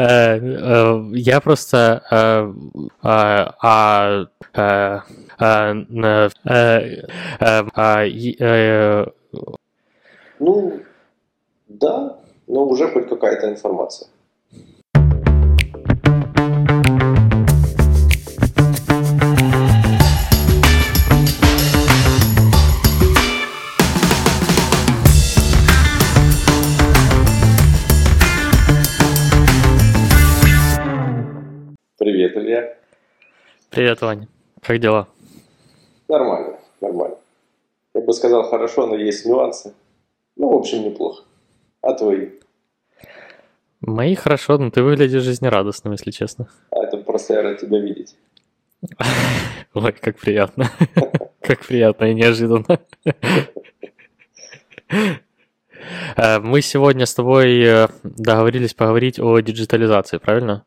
[0.00, 2.02] Э, э, я просто...
[10.38, 10.80] Ну,
[11.68, 12.16] да,
[12.46, 14.08] но уже хоть какая-то информация.
[33.70, 34.26] Привет, Ваня.
[34.62, 35.06] Как дела?
[36.08, 37.16] Нормально, нормально.
[37.94, 39.74] Я бы сказал хорошо, но есть нюансы.
[40.36, 41.22] Ну, в общем, неплохо.
[41.80, 42.30] А твои?
[43.80, 46.48] Мои хорошо, но ты выглядишь жизнерадостным, если честно.
[46.72, 48.16] А это просто я рад тебя видеть.
[49.74, 50.70] Ой, как приятно.
[51.40, 52.80] Как приятно и неожиданно.
[56.16, 60.64] Э, Мы сегодня с тобой э, договорились поговорить о диджитализации, правильно?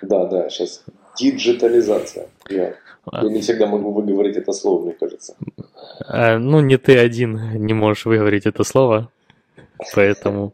[0.00, 0.84] Да, да, сейчас
[1.18, 2.28] диджитализация.
[2.48, 2.74] Я,
[3.06, 3.24] А.
[3.24, 5.34] я не всегда могу выговорить это слово, мне кажется.
[6.08, 9.10] Э, Ну, не ты один не можешь выговорить это слово,
[9.94, 10.52] поэтому...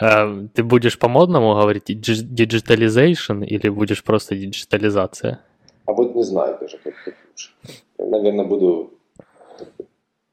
[0.00, 5.38] Э, Ты будешь по-модному говорить digitalization или будешь просто диджитализация?
[5.86, 7.50] А вот не знаю даже, как, как лучше.
[7.98, 8.90] Я, наверное, буду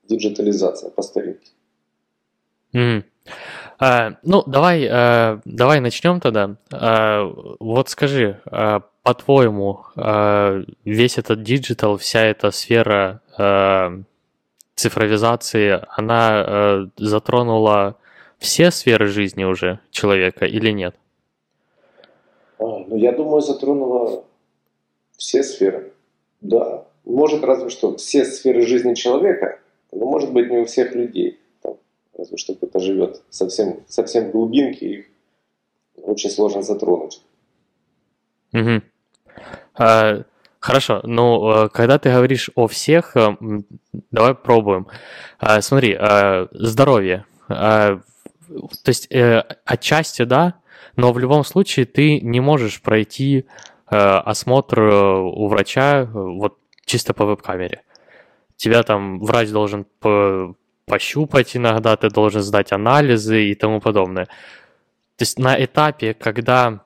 [0.10, 1.48] диджитализация по старинке.
[2.74, 3.04] Мгм.
[3.84, 6.56] А, ну, давай, э, давай начнем тогда.
[6.72, 7.26] А,
[7.60, 14.00] вот скажи, а, по-твоему, а, весь этот digital, вся эта сфера а,
[14.76, 17.96] цифровизации, она э, затронула
[18.38, 20.96] все сферы жизни уже человека или нет?
[22.60, 24.24] А, ну, я думаю, затронула
[25.18, 25.92] все сферы.
[26.42, 26.86] Да.
[27.04, 29.60] Может, разве что все сферы жизни человека,
[29.92, 31.41] но, может быть, не у всех людей.
[32.22, 35.06] Разве что кто-то живет совсем, совсем в глубинке, их
[35.96, 37.24] очень сложно затронуть.
[38.52, 38.84] Мгм.
[39.74, 40.24] А,
[40.60, 43.36] Хорошо, ну, э, когда ты говоришь о всех, э,
[44.12, 44.86] давай пробуем.
[45.40, 47.26] А, Смотри, э, здоровье.
[47.50, 48.00] А,
[48.84, 49.10] То есть
[49.66, 50.54] отчасти да,
[50.96, 53.46] но в любом случае ты не можешь пройти
[53.88, 57.82] осмотр у врача вот чисто по веб-камере.
[58.58, 59.88] Тебя там врач должен
[60.86, 64.26] пощупать иногда, ты должен сдать анализы и тому подобное.
[64.26, 66.82] То есть на этапе, когда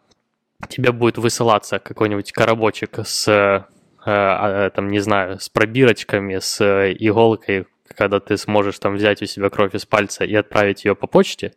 [0.67, 3.63] тебе будет высылаться какой-нибудь коробочек с, э,
[4.05, 9.25] э, там, не знаю, с пробирочками, с э, иголкой, когда ты сможешь там взять у
[9.25, 11.53] себя кровь из пальца и отправить ее по почте,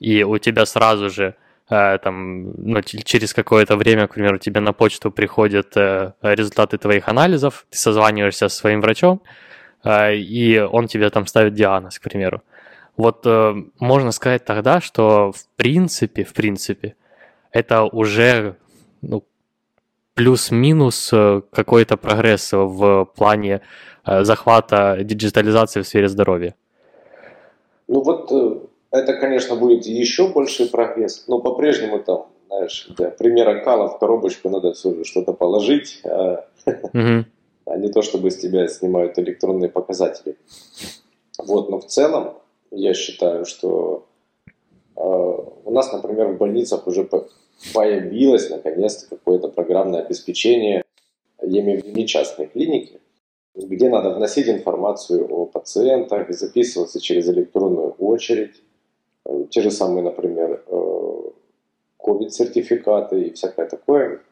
[0.00, 1.34] и у тебя сразу же
[1.68, 7.66] э, там, ну, через какое-то время, к примеру, тебе на почту приходят результаты твоих анализов,
[7.70, 9.22] ты созваниваешься со своим врачом,
[9.86, 12.42] и он тебе там ставит диагноз, к примеру.
[12.96, 16.94] Вот э, можно сказать тогда, что в принципе, в принципе,
[17.52, 18.56] это уже
[19.02, 19.22] ну,
[20.14, 23.60] плюс-минус э, какой-то прогресс в плане
[24.06, 26.54] э, захвата диджитализации в сфере здоровья.
[27.86, 28.32] Ну вот
[28.90, 34.48] это, конечно, будет еще больший прогресс, но по-прежнему там, знаешь, для примера кала в коробочку
[34.48, 36.46] надо все же что-то положить, а,
[36.92, 37.26] Мгм.
[37.66, 40.36] А не то, чтобы с тебя снимают электронные показатели.
[41.38, 42.34] Вот, но в целом
[42.70, 44.06] я считаю, что
[44.96, 47.28] э, у нас, например, в больницах уже по-
[47.74, 50.82] появилось наконец-то какое-то программное обеспечение,
[51.42, 53.00] я имею в виду не частные клиники,
[53.54, 58.62] где надо вносить информацию о пациентах, записываться через электронную очередь,
[59.26, 61.30] Э, те же самые, например, э,
[61.98, 64.22] COVID-сертификаты и всякое такое.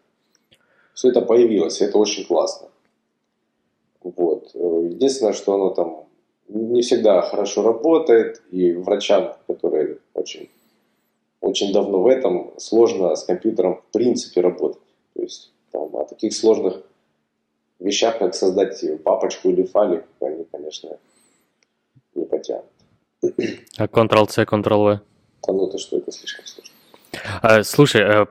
[0.94, 2.68] Все это появилось, и это очень классно.
[4.04, 4.54] Вот.
[4.54, 6.04] Единственное, что оно там
[6.48, 10.50] не всегда хорошо работает, и врачам, которые очень,
[11.40, 14.82] очень давно в этом, сложно с компьютером в принципе работать.
[15.14, 16.82] То есть там, о таких сложных
[17.80, 20.98] вещах, как создать папочку или файлик, они, конечно,
[22.14, 22.64] не потянут.
[23.78, 25.00] А Ctrl-C, Ctrl-V.
[25.46, 26.74] А ну то что это слишком сложно.
[27.42, 28.26] А, Слушай, э,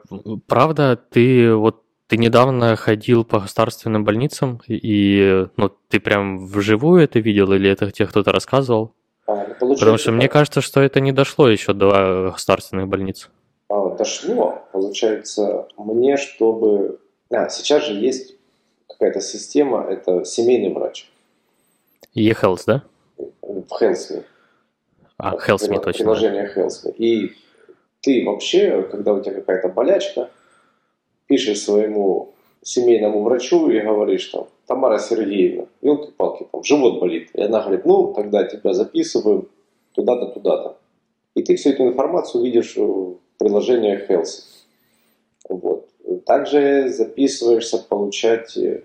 [0.48, 1.83] правда, ты вот
[2.14, 7.90] ты недавно ходил по государственным больницам, и ну, ты прям вживую это видел, или это
[7.90, 8.94] тебе кто-то рассказывал?
[9.26, 10.34] А, ну, Потому что мне так.
[10.34, 13.32] кажется, что это не дошло еще до государственных больниц.
[13.68, 17.00] А, дошло, получается, мне, чтобы...
[17.32, 18.36] А, сейчас же есть
[18.88, 21.10] какая-то система, это семейный врач
[22.14, 22.84] E-Health, да?
[23.18, 24.24] в HealthMe.
[25.18, 26.04] А, прила- точно.
[26.04, 26.94] Приложение HealthMe.
[26.96, 27.34] И
[28.02, 30.30] ты вообще, когда у тебя какая-то болячка,
[31.28, 37.30] пишешь своему семейному врачу и говоришь там, Тамара Сергеевна, елки-палки, там, живот болит.
[37.34, 39.48] И она говорит, ну, тогда тебя записываем
[39.94, 40.78] туда-то, туда-то.
[41.36, 44.44] И ты всю эту информацию видишь э, приложение Health.
[45.50, 45.90] Вот.
[46.26, 48.82] Также записываешься получать, э,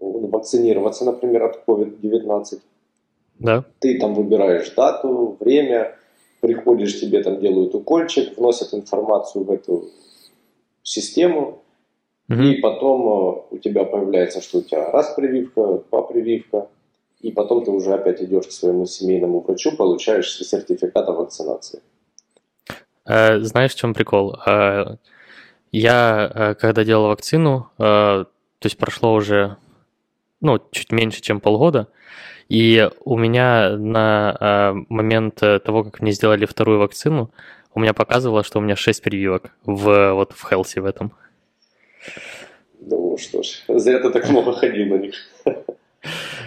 [0.00, 2.60] вакцинироваться, например, от COVID-19.
[3.38, 3.64] Да.
[3.80, 5.96] Ты там выбираешь дату, время,
[6.40, 9.90] приходишь, тебе там делают укольчик, вносят информацию в эту
[10.82, 11.62] систему,
[12.30, 12.42] угу.
[12.42, 16.68] и потом э, у тебя появляется, что у тебя раз прививка, два прививка,
[17.20, 21.80] и потом ты уже опять идешь к своему семейному врачу, получаешь сертификат о вакцинации.
[23.04, 24.36] Э, знаешь, в чем прикол?
[24.46, 24.96] Э,
[25.72, 28.26] я, когда делал вакцину, то
[28.64, 29.56] есть прошло уже
[30.40, 31.86] ну, чуть меньше, чем полгода,
[32.48, 37.30] и у меня на момент того, как мне сделали вторую вакцину,
[37.72, 41.12] у меня показывало, что у меня 6 прививок в, вот в Хелси в этом.
[42.80, 45.14] Ну что ж, зря ты так много ходил на них.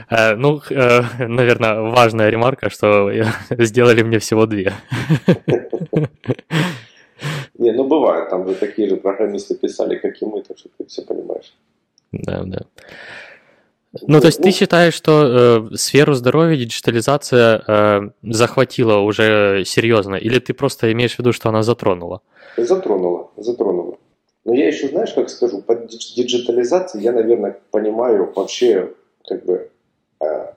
[0.09, 3.11] Э, ну, э, наверное, важная ремарка, что
[3.51, 4.73] сделали мне всего две.
[7.57, 10.85] Не, ну бывает, там же такие же программисты писали, как и мы, так что ты
[10.85, 11.53] все понимаешь.
[12.11, 12.59] Да, да.
[14.01, 20.15] Ну, то есть ну, ты считаешь, что э, сферу здоровья диджитализация э, захватила уже серьезно,
[20.15, 22.21] или ты просто имеешь в виду, что она затронула?
[22.57, 23.97] Затронула, затронула.
[24.45, 28.93] Но я еще, знаешь, как скажу, под диджитализацией я, наверное, понимаю вообще
[29.25, 29.69] как бы
[30.19, 30.53] э,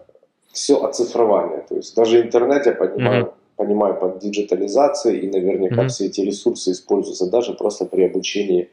[0.52, 1.64] все оцифрование.
[1.68, 3.32] То есть даже интернет я понимаю, mm-hmm.
[3.56, 5.88] понимаю под диджитализацией, и наверняка mm-hmm.
[5.88, 8.70] все эти ресурсы используются даже просто при обучении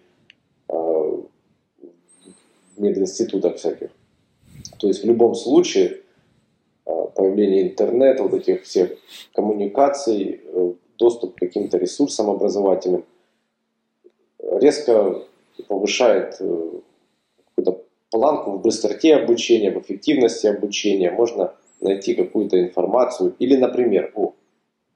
[0.70, 1.18] э,
[2.78, 3.90] мединститутах всяких.
[4.80, 6.02] То есть в любом случае
[6.88, 8.92] э, появление интернета, вот этих всех
[9.36, 13.06] коммуникаций, э, доступ к каким-то ресурсам образовательным
[14.52, 15.24] резко
[15.68, 16.72] повышает э,
[17.56, 21.12] какую-то планку в быстроте обучения, в эффективности обучения.
[21.12, 23.36] Можно найти какую-то информацию.
[23.40, 24.34] Или, например, о,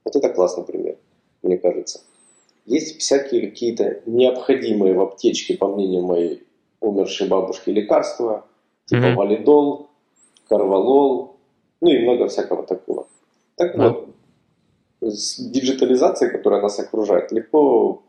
[0.05, 0.97] вот это классный пример,
[1.44, 2.01] мне кажется.
[2.65, 6.44] Есть всякие какие-то необходимые в аптечке, по мнению моей
[6.79, 8.45] умершей бабушки, лекарства–
[8.88, 9.15] типа mm-hmm.
[9.15, 9.89] валидол,
[10.49, 11.38] карвалол,
[11.81, 13.07] ну и много всякого такого.
[13.55, 14.07] Так mm-hmm.
[15.01, 18.01] вот, с диджитализацией, которая нас окружает, легко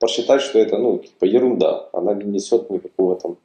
[0.00, 1.88] посчитать, что это, ну, типа ерунда.
[1.92, 3.36] Она не несет никакого там,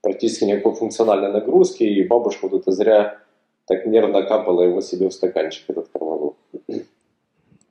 [0.00, 3.18] практически никакой функциональной нагрузки, и бабушка вот это зря
[3.66, 6.36] так нервно капала его себе в стаканчик, этот карвалол.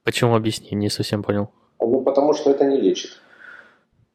[0.04, 1.50] Почему объясни, не совсем понял.
[1.80, 3.12] Ну, потому что это не лечит.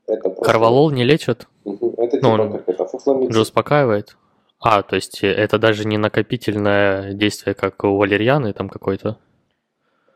[0.06, 0.44] Это просто...
[0.44, 1.48] Карвалол не лечит?
[1.64, 1.94] Угу.
[1.98, 3.32] Это типа ну, как это.
[3.32, 4.16] Же успокаивает?
[4.60, 9.18] А, то есть это даже не накопительное действие, как у валерьяны там какой-то?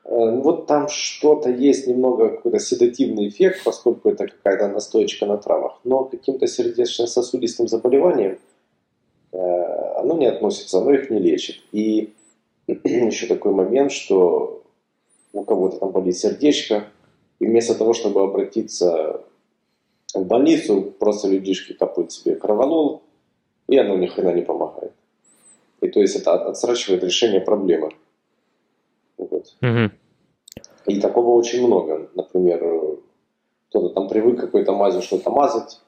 [0.05, 5.79] Э, вот там что-то есть, немного какой-то седативный эффект, поскольку это какая-то настоечка на травах.
[5.85, 8.39] Но каким-то сердечно-сосудистым заболеванием
[9.33, 9.39] э,
[9.97, 11.57] оно не относится, оно их не лечит.
[11.73, 12.13] И
[12.67, 14.63] еще такой момент, что
[15.33, 16.89] у кого-то там болит сердечко,
[17.39, 19.25] и вместо того, чтобы обратиться
[20.15, 23.03] в больницу просто людишки капают себе кроволол,
[23.69, 24.93] и оно ни хрена не помогает.
[25.81, 27.91] И то есть это отсрачивает решение проблемы.
[29.31, 29.57] Вот.
[29.63, 29.91] Угу.
[30.87, 32.09] И такого очень много.
[32.15, 32.61] Например,
[33.69, 35.81] кто-то там привык какой-то мазью что-то мазать,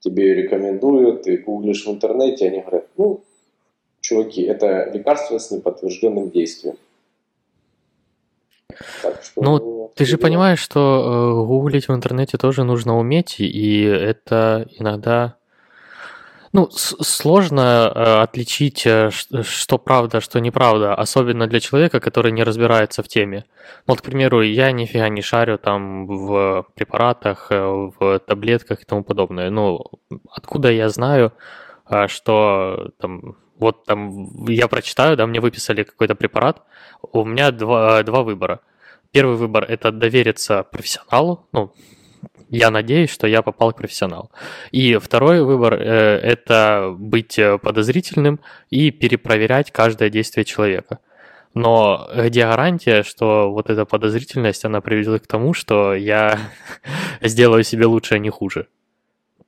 [0.00, 3.22] тебе ее рекомендуют, ты гуглишь в интернете, они говорят, ну,
[4.00, 6.76] чуваки, это лекарство с неподтвержденным действием.
[9.02, 13.82] Так что, ну, ты же понимаешь, что э, гуглить в интернете тоже нужно уметь, и
[13.82, 15.36] это иногда...
[16.54, 23.02] Ну, сложно э, отличить, э, что правда, что неправда, особенно для человека, который не разбирается
[23.02, 23.46] в теме.
[23.86, 29.02] Вот, к примеру, я нифига не шарю там в препаратах, э, в таблетках и тому
[29.02, 29.48] подобное.
[29.48, 29.82] Ну,
[30.30, 31.32] откуда я знаю,
[32.06, 36.62] что там вот там я прочитаю, да, мне выписали какой-то препарат,
[37.12, 38.60] у меня два, два выбора.
[39.10, 41.72] Первый выбор– это довериться профессионалу, ну,
[42.56, 44.30] я надеюсь, что я попал к профессионалу.
[44.70, 45.80] И второй выбор э,–
[46.22, 48.40] это быть подозрительным
[48.70, 50.98] и перепроверять каждое действие человека.
[51.54, 56.38] Но где гарантия, что вот эта подозрительность, она приведет к тому, что я
[57.20, 58.68] сделаю себе лучше, а не хуже?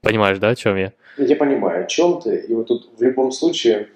[0.00, 0.92] Понимаешь, да, о чем я?
[1.16, 2.44] Я понимаю, о чем ты.
[2.49, 3.88] И вот тут в любом случае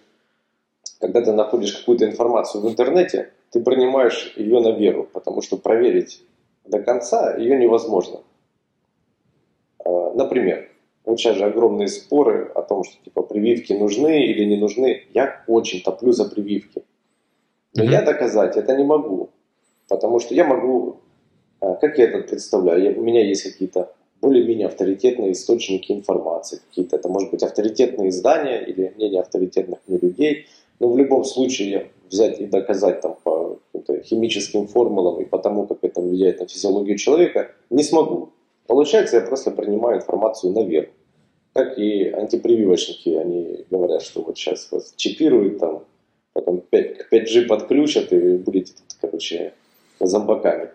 [1.01, 6.23] когда ты находишь какую-то информацию в интернете, ты принимаешь ее на веру, потому что проверить
[6.65, 8.21] до конца ее невозможно.
[10.19, 10.69] Например,
[11.05, 15.05] вот сейчас же огромные споры о том, что типа прививки нужны или не нужны.
[15.15, 16.83] Я очень топлю за прививки.
[17.75, 17.91] Но mm-hmm.
[17.91, 19.31] я доказать это не могу.
[19.89, 20.97] Потому что я могу,
[21.61, 27.09] а, как я это представляю, у меня есть какие-то более-менее авторитетные источники информации, какие-то, это
[27.09, 30.47] может быть авторитетные издания или мнение авторитетных мне людей–
[30.81, 33.61] но в любом случае взять и доказать там по
[34.05, 38.31] химическим формулам и по тому, как это влияет на физиологию человека, не смогу.
[38.69, 40.91] Получается, я просто принимаю информацию наверх.
[41.55, 45.85] Как и антипрививочники, они говорят, что вот сейчас вас чипируют, там,
[46.35, 49.55] потом 5, к 5G подключат, и вы будете тут, короче,
[49.99, 50.69] зомбаками.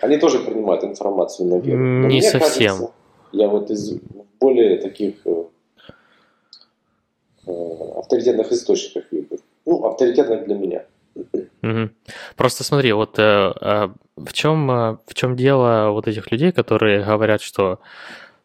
[0.00, 1.78] Они тоже принимают информацию наверх.
[1.78, 2.70] Но Не совсем.
[2.70, 2.92] Кажется,
[3.32, 3.98] я вот из
[4.38, 5.44] более таких э,
[7.46, 9.40] э, авторитетных источников вижу.
[9.64, 10.84] Ну, авторитетных для меня.
[11.66, 11.90] Угу.
[12.36, 17.02] Просто смотри, вот э, э, в чем э, в чем дело вот этих людей, которые
[17.02, 17.80] говорят, что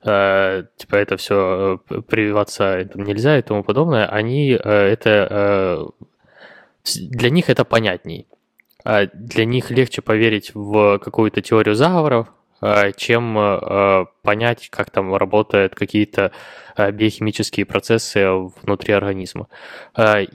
[0.03, 5.85] э, типа это все э, прививаться нельзя и тому подобное, они э, это э,
[6.95, 8.27] для них это понятней.
[8.83, 12.27] А для них легче поверить в какую-то теорию заговоров,
[12.61, 16.31] э, чем э, понять, как там работают какие-то
[16.77, 18.25] биохимические процессы
[18.63, 19.47] внутри организма.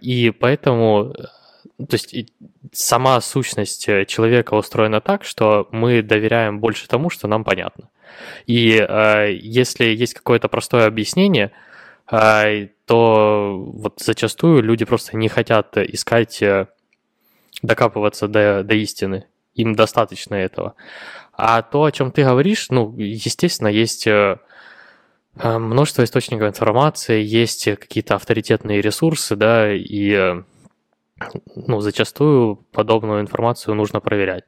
[0.02, 1.14] И поэтому
[1.78, 2.32] то есть
[2.72, 7.90] сама сущность э, человека устроена так, что мы доверяем больше тому, что нам понятно.
[8.46, 11.52] И э, если есть какое-то простое объяснение,
[12.10, 16.66] э, то вот зачастую люди просто не хотят искать, э,
[17.62, 19.26] докапываться до, до истины.
[19.54, 20.74] Им достаточно этого.
[21.32, 24.38] А то, о чем ты говоришь, ну, естественно, есть э,
[25.38, 30.42] э множество источников информации, есть какие-то авторитетные ресурсы, да, и э,
[31.54, 34.44] ну, зачастую подобную информацию нужно проверять.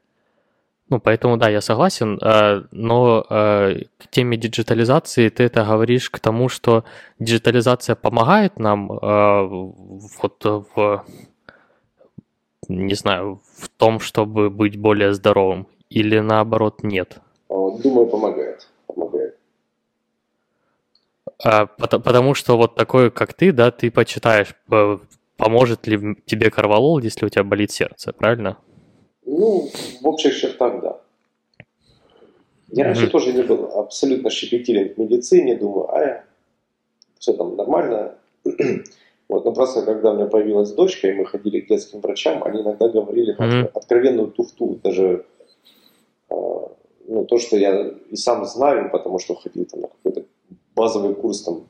[0.89, 6.19] Ну, поэтому, да, я согласен, э, но э, к теме диджитализации ты это говоришь к
[6.19, 6.83] тому, что
[7.19, 9.47] диджитализация помогает нам э,
[10.21, 11.05] вот в,
[12.67, 17.19] не знаю, в том, чтобы быть более здоровым, или наоборот нет?
[17.49, 18.67] Думаю, помогает.
[18.87, 19.37] Помогает.
[21.77, 24.55] Потому что вот такой, как ты, да, ты почитаешь
[25.39, 28.57] поможет ли тебе корвалол, если у тебя болит сердце, правильно?
[29.25, 29.69] Ну,
[30.01, 31.01] в общих чертах, да.
[32.71, 33.09] Я раньше mm-hmm.
[33.09, 36.23] тоже не был абсолютно щепетилен к медицине, думаю, а
[37.17, 38.15] все там нормально.
[39.29, 42.61] вот, но просто когда у меня появилась дочка, и мы ходили к детским врачам, они
[42.61, 43.71] иногда говорили mm-hmm.
[43.73, 45.25] откровенную туфту, даже
[46.29, 46.35] э,
[47.07, 50.25] ну, то, что я и сам знаю, потому что ходил там на какой-то
[50.75, 51.67] базовый курс там,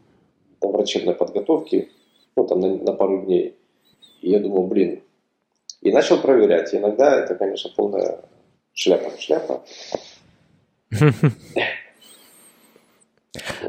[0.59, 1.89] там врачебной подготовки,
[2.35, 3.55] ну, там на, на пару дней.
[4.21, 5.01] И я думал, блин.
[5.81, 6.73] И начал проверять.
[6.73, 8.19] Иногда это, конечно, полная
[8.73, 9.11] шляпа.
[9.19, 9.63] Шляпа.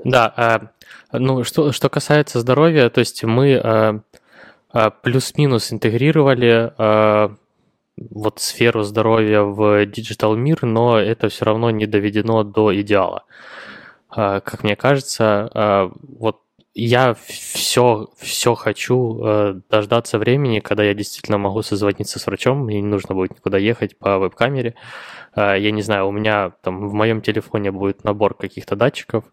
[0.04, 0.70] Да, а,
[1.12, 4.00] ну что, что касается здоровья, то есть мы а,
[4.70, 6.72] а, плюс-минус интегрировали
[7.96, 13.24] вот сферу здоровья в digital мир, но это все равно не доведено до идеала.
[14.08, 16.40] Как мне кажется, вот
[16.84, 22.80] я все, все хочу э, дождаться времени, когда я действительно могу созвониться с врачом, мне
[22.80, 24.74] не нужно будет никуда ехать по веб-камере.
[25.36, 29.24] Э, я не знаю, у меня там в моем телефоне будет набор каких-то датчиков,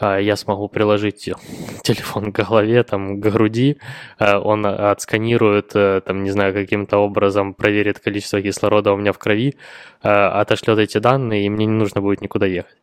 [0.00, 1.30] э, я смогу приложить
[1.82, 3.78] телефон к голове, там, к груди,
[4.18, 9.18] э, он отсканирует, э, там, не знаю, каким-то образом проверит количество кислорода у меня в
[9.18, 9.54] крови,
[10.02, 12.76] э, отошлет эти данные, и мне не нужно будет никуда ехать.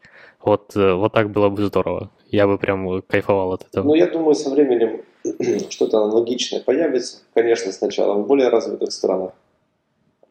[0.47, 2.09] Вот, э, вот так было бы здорово.
[2.31, 3.85] Я бы прям кайфовал от этого.
[3.85, 5.01] Ну, я думаю, со временем
[5.69, 7.17] что-то аналогичное появится.
[7.33, 9.33] Конечно, сначала в более развитых странах.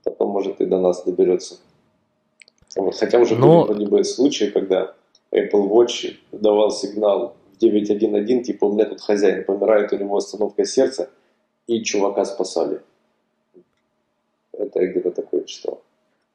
[0.04, 1.56] Потом, может, и до нас доберется.
[2.76, 2.94] Вот.
[2.94, 3.66] Хотя уже Но...
[3.66, 4.94] были вроде бы случаи, когда
[5.32, 10.64] Apple Watch давал сигнал в 911, типа, у меня тут хозяин помирает, у него остановка
[10.64, 11.10] сердца,
[11.66, 12.80] и чувака спасали.
[14.54, 15.82] Это я где-то такое читал.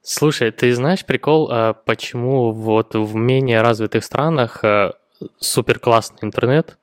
[0.03, 4.93] Слушай, ты знаешь прикол, а почему вот в менее развитых странах э,
[5.37, 6.77] супер классный интернет,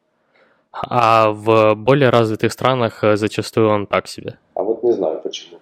[0.71, 4.39] а в более развитых странах э, зачастую он так себе?
[4.55, 5.59] А вот не знаю почему.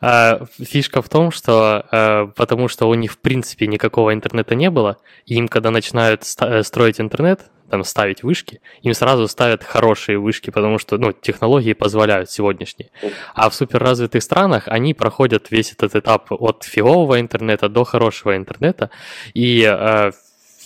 [0.00, 4.70] А, фишка в том, что а, потому что у них в принципе никакого интернета не
[4.70, 10.50] было, и им когда начинают строить интернет, там ставить вышки, им сразу ставят хорошие вышки,
[10.50, 12.90] потому что ну, технологии позволяют сегодняшние.
[13.34, 18.90] А в суперразвитых странах они проходят весь этот этап от фигового интернета до хорошего интернета,
[19.34, 20.10] и э,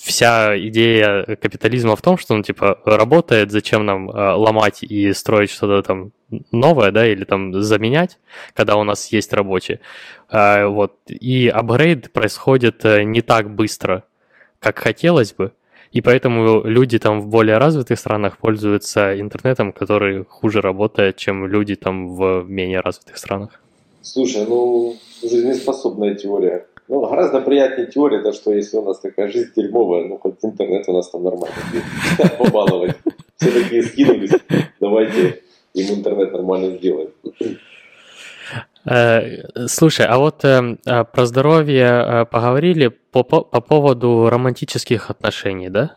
[0.05, 5.51] вся идея капитализма в том, что он типа работает, зачем нам э, ломать и строить
[5.51, 6.13] что-то там
[6.53, 8.19] новое, да, или там заменять,
[8.55, 9.81] когда у нас есть рабочие.
[10.31, 10.97] Э, вот.
[11.09, 14.05] И апгрейд происходит э, не так быстро,
[14.59, 15.53] как хотелось бы.
[15.95, 21.77] И поэтому люди там в более развитых странах пользуются интернетом, который хуже работает, чем люди
[21.77, 23.61] там в менее развитых странах.
[24.03, 26.67] Слушай, ну, жизнеспособная теория.
[26.89, 30.89] Ну, гораздо приятнее теория, да, что если у нас такая жизнь дерьмовая, ну, хоть интернет
[30.89, 31.55] у нас там нормально.
[32.39, 32.97] Побаловать.
[33.37, 34.33] Все такие скинулись,
[34.81, 35.43] давайте
[35.75, 37.11] им интернет нормально сделаем.
[38.87, 45.71] Э, слушай, а вот э, э, про здоровье поговорили по, по, по поводу романтических отношений,
[45.71, 45.97] да?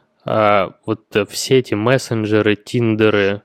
[0.85, 3.43] Вот все эти мессенджеры, тиндеры,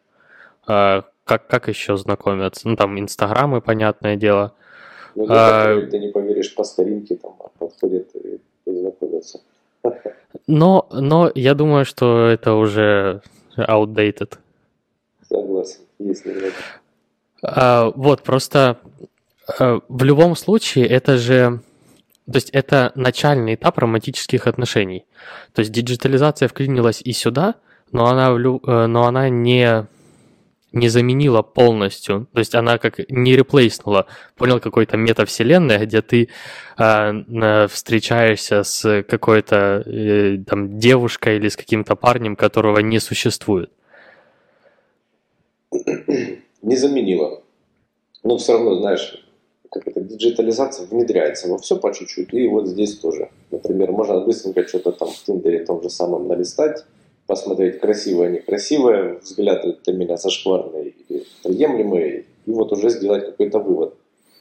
[0.67, 2.69] как, как еще знакомятся?
[2.69, 4.55] Ну, там, инстаграмы, понятное дело.
[5.15, 9.43] Ну, а, ты не поверишь, по старинке там подходят и, знакомятся.
[10.49, 13.23] Но, но я думаю, что это уже
[13.57, 14.39] outdated.
[15.29, 16.53] Согласен, есть немного.
[17.43, 19.07] А, вот, просто а,
[19.59, 21.61] в любом случае это же...
[22.27, 25.05] То есть это начальный этап романтических отношений.
[25.55, 27.57] То есть диджитализация вклинилась и сюда,
[27.91, 29.87] но она, э, но она не,
[30.73, 32.29] не заменила полностью.
[32.33, 34.07] То есть она как не реплейснула.
[34.37, 36.29] Понял, какой-то метавселенная, где ты
[36.79, 43.71] э, встречаешься с какой-то э, там девушкой или с каким-то парнем, которого не существует.
[46.63, 47.43] Не заменила.
[48.23, 49.23] Но все равно, знаешь,
[49.73, 53.31] как это, диджитализация внедряется во все по чуть-чуть, и вот здесь тоже.
[53.51, 56.85] Например, можно быстренько что-то там в Тиндере том же самом налистать,
[57.27, 63.95] посмотреть, красивое, некрасивое, взгляд для меня зашкварный или приемлемый, и вот уже сделать какой-то вывод.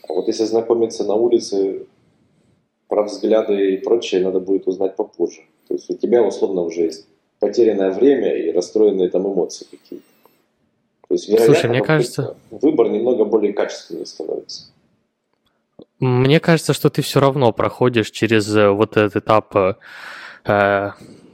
[0.10, 1.86] А вот если знакомиться на улице,
[2.90, 5.44] про взгляды и прочее надо будет узнать попозже.
[5.70, 7.08] То есть у тебя условно уже есть
[7.40, 10.06] потерянное время и расстроенные там эмоции какие-то.
[11.08, 12.36] То есть, вероятно, Слушай, мне кажется...
[12.50, 14.72] выбор немного более качественный становится.
[16.02, 19.76] Мне кажется, что ты все равно проходишь через э, вот этот этап э,
[20.46, 20.90] э,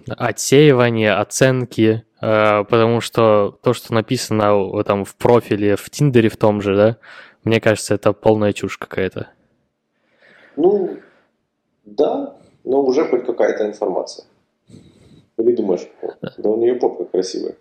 [0.10, 6.62] отсеивания, оценки, э, потому что то, что написано там в профиле в Тиндере в том
[6.62, 6.98] же, да,
[7.46, 9.30] мне кажется, это полная чушь какая-то.
[10.58, 10.98] Ну,
[11.86, 14.26] да, но уже хоть какая-то информация.
[15.38, 15.88] Или думаешь,
[16.38, 17.56] да у нее попка красивая.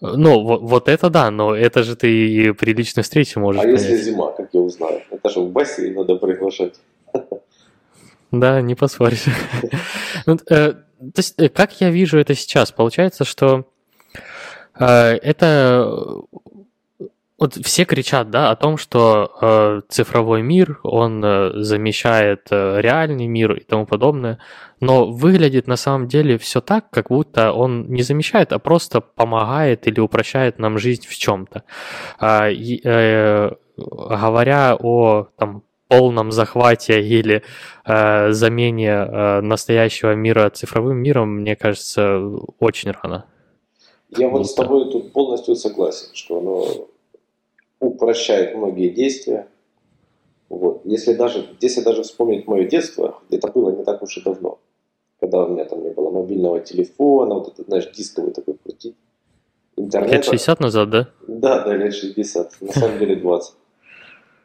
[0.00, 3.64] Ну, вот, вот это да, но это же ты и при личной встрече можешь А
[3.64, 3.80] понять.
[3.80, 5.00] если зима, как я узнаю?
[5.28, 6.74] Это же в бассейн надо приглашать.
[8.30, 9.24] Да, не поспоришь.
[10.26, 10.82] Ну, э, то
[11.16, 13.70] есть, э, как я вижу это сейчас, получается, что
[14.78, 16.22] э, это
[17.38, 23.28] вот все кричат, да, о том, что э, цифровой мир, он э, замещает э, реальный
[23.28, 24.38] мир и тому подобное,
[24.80, 29.86] но выглядит на самом деле все так, как будто он не замещает, а просто помогает
[29.86, 31.62] или упрощает нам жизнь в чем-то.
[32.18, 37.44] А, э, говоря о там, полном захвате или
[37.84, 42.18] э, замене э, настоящего мира цифровым миром, мне кажется,
[42.58, 43.26] очень рано.
[44.16, 46.88] Я вот с тобой тут полностью согласен, что оно
[47.80, 49.48] упрощает многие действия.
[50.48, 50.82] Вот.
[50.84, 54.58] Если, даже, если даже вспомнить мое детство, это было не так уж и давно,
[55.20, 58.96] когда у меня там не было мобильного телефона, вот этот, знаешь, дисковый такой крутить.
[59.76, 60.16] Интернета.
[60.16, 61.08] Лет 60 назад, да?
[61.26, 63.54] Да, да, лет 60, на самом деле 20.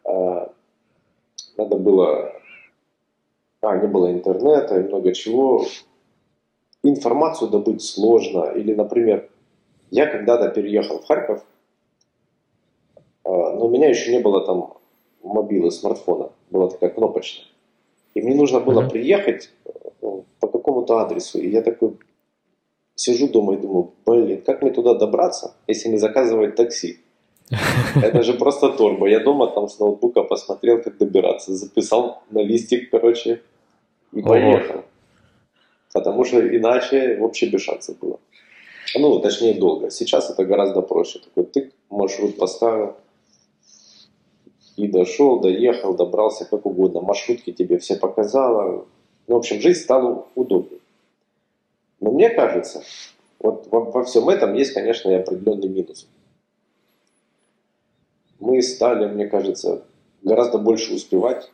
[0.06, 0.52] А,
[1.58, 2.34] надо было...
[3.62, 5.66] А, не было интернета и много чего.
[6.84, 8.52] Информацию добыть сложно.
[8.56, 9.30] Или, например,
[9.90, 11.44] я когда-то переехал в Харьков,
[13.26, 14.74] но у меня еще не было там
[15.24, 16.32] мобилы, смартфона.
[16.50, 17.48] Была такая кнопочная.
[18.14, 18.90] И мне нужно было mm-hmm.
[18.90, 19.50] приехать
[20.02, 21.40] ну, по какому-то адресу.
[21.40, 21.98] И я такой
[22.96, 27.00] сижу дома и думаю, блин, как мне туда добраться, если не заказывать такси?
[27.96, 29.08] Это же просто торба.
[29.08, 31.54] Я дома там с ноутбука посмотрел, как добираться.
[31.54, 33.42] Записал на листик, короче,
[34.12, 34.84] и поехал.
[35.94, 38.20] Потому что иначе вообще без шансов было.
[38.96, 39.90] Ну, точнее, долго.
[39.90, 41.20] Сейчас это гораздо проще.
[41.20, 42.96] Такой тык, маршрут поставил,
[44.76, 47.02] и дошел, доехал, добрался как угодно.
[47.02, 48.86] Маршрутки тебе все показала.
[49.28, 50.80] Ну, в общем, жизнь стала удобнее.
[52.00, 52.84] Но мне кажется,
[53.40, 56.08] вот во, во всем этом есть, конечно, и определенный минус.
[58.40, 59.84] Мы стали, мне кажется,
[60.22, 61.50] гораздо больше успевать,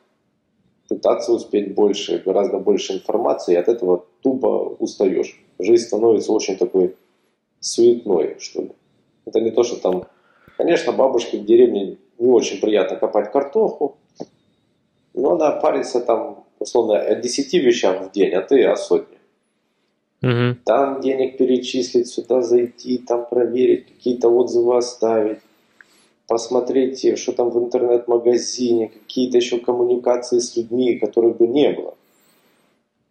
[0.87, 5.39] пытаться успеть больше, гораздо больше информации, и от этого тупо устаешь.
[5.59, 6.95] Жизнь становится очень такой
[7.59, 8.71] суетной, что ли.
[9.25, 10.05] Это не то, что там...
[10.57, 13.97] Конечно, бабушке в деревне не очень приятно копать картоху,
[15.13, 19.17] но она парится там, условно, о 10 вещах в день, а ты о сотне.
[20.21, 20.57] Угу.
[20.65, 25.39] Там денег перечислить, сюда зайти, там проверить, какие-то отзывы оставить,
[26.27, 31.95] посмотреть, что там в интернет-магазине, какие-то еще коммуникации с людьми, которых бы не было.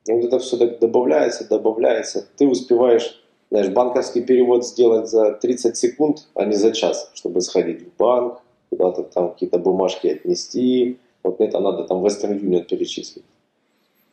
[0.06, 2.26] И вот это все так добавляется, добавляется.
[2.36, 7.82] Ты успеваешь, знаешь, банковский перевод сделать за 30 секунд, а не за час, чтобы сходить
[7.82, 8.40] в банк,
[8.70, 13.24] куда-то там какие-то бумажки отнести, вот это надо там Western Union перечислить.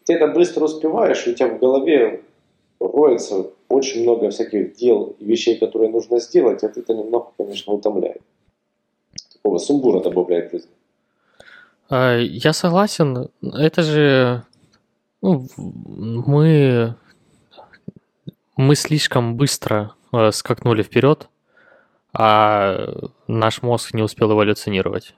[0.05, 2.21] Ты это быстро успеваешь, у тебя в голове
[2.79, 8.21] роется очень много всяких дел и вещей, которые нужно сделать, а это немного, конечно, утомляет.
[9.33, 10.69] Такого сумбура добавляет жизнь.
[11.89, 13.29] А, Я согласен.
[13.41, 14.43] Это же
[15.21, 16.95] ну, мы
[18.57, 21.27] мы слишком быстро э, скакнули вперед,
[22.17, 25.15] а наш мозг не успел эволюционировать.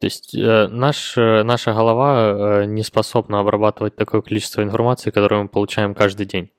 [0.00, 5.44] То есть э, наш, э, наша голова э, не способна обрабатывать такое количество информации, которое
[5.44, 6.50] мы получаем каждый день.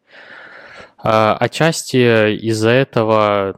[0.97, 3.58] А, Отчасти из-за этого,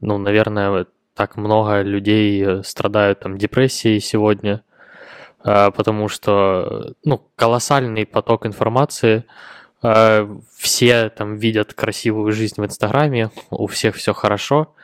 [0.00, 4.62] ну, наверное, так много людей страдают там депрессией сегодня,
[5.42, 9.24] а, потому что, ну, колоссальный поток информации,
[10.56, 14.74] все там видят красивую жизнь в Инстаграме, у всех все хорошо,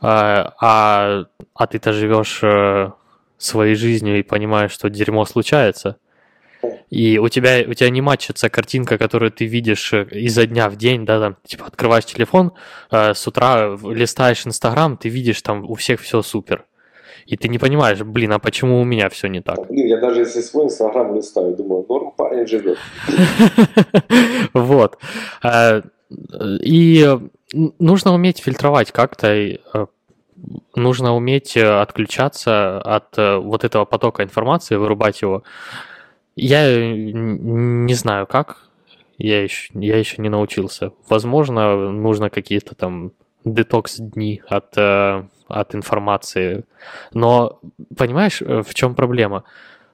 [0.00, 1.24] а, а,
[1.54, 2.90] а ты-то живешь э,
[3.38, 5.96] своей жизнью и понимаешь, что дерьмо случается.
[6.90, 10.76] И у тебя, у тебя не матчится картинка, которую ты видишь э, изо дня в
[10.76, 12.52] день, да, там, типа, открываешь телефон,
[12.90, 16.64] э, с утра листаешь Инстаграм, ты видишь там у всех все супер.
[17.26, 19.56] И ты не понимаешь, блин, а почему у меня все не так?
[19.56, 22.78] Да, блин, я даже если свой инстаграм листаю, думаю, норм парень живет.
[24.54, 24.98] Вот.
[25.42, 25.82] Э,
[26.62, 27.18] И
[27.78, 29.58] нужно уметь фильтровать как-то, э,
[30.74, 35.42] нужно уметь э, отключаться от э, вот этого потока информации, вырубать его.
[36.34, 38.56] Я не знаю как,
[39.18, 40.92] я еще, я еще не научился.
[41.08, 43.12] Возможно, нужно какие-то там
[43.44, 44.76] детокс-дни от,
[45.52, 46.64] от информации.
[47.12, 47.60] Но
[47.96, 49.44] понимаешь, э, в чем проблема?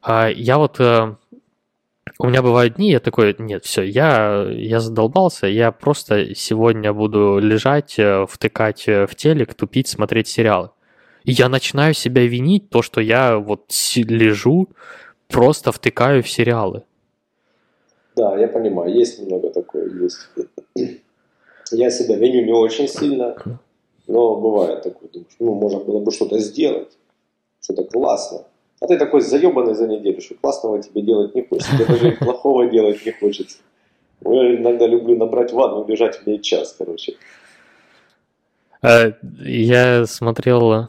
[0.03, 1.15] А, Я вот э,
[2.19, 7.39] у меня бывают дни, я такой, нет, все, я, я задолбался, я просто сегодня буду
[7.39, 10.71] лежать, э, втыкать в телек, тупить, смотреть сериалы.
[11.25, 14.69] И я начинаю себя винить, то, что я вот лежу,
[15.29, 16.83] просто втыкаю в сериалы.
[18.17, 20.29] Да, я понимаю, есть немного такое, есть.
[21.71, 23.37] Я себя виню не очень сильно,
[24.09, 26.97] но бывает такое, думаешь, ну, можно было бы что-то сделать,
[27.61, 28.45] что-то классно.
[28.81, 32.67] А ты такой заебанный за неделю, что классного тебе делать не хочется, тебе даже плохого
[32.67, 33.59] делать не хочется.
[34.25, 37.17] Я иногда люблю набрать ванну, убежать в ней час, короче.
[38.83, 39.13] Э,
[39.45, 40.89] Я смотрел,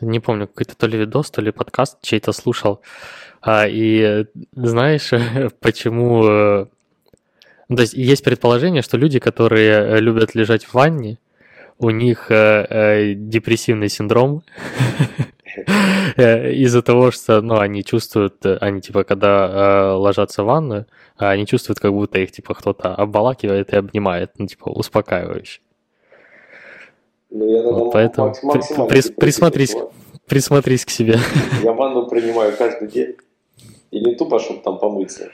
[0.00, 2.80] не помню, какой-то то ли видос, то ли подкаст чей-то слушал,
[3.40, 5.10] а, и знаешь,
[5.60, 6.24] почему...
[6.26, 6.66] э,
[7.68, 11.18] ну, То есть есть предположение, что люди, которые э, любят лежать в ванне,
[11.82, 14.42] у них э, э, депрессивный синдром
[16.16, 21.30] э, из-за того, что, ну, они чувствуют, они типа, когда э, ложатся в ванну, а
[21.30, 25.60] они чувствуют, как будто их типа кто-то обволакивает и обнимает, ну, типа, успокаивающе.
[27.30, 29.76] Ну, я Вот поэтому макс- максимально при- прис- присмотрись.
[30.28, 31.16] Присмотрись к себе.
[31.62, 33.16] Я ванну принимаю каждый день.
[33.90, 35.30] И не тупо, чтобы там помыться.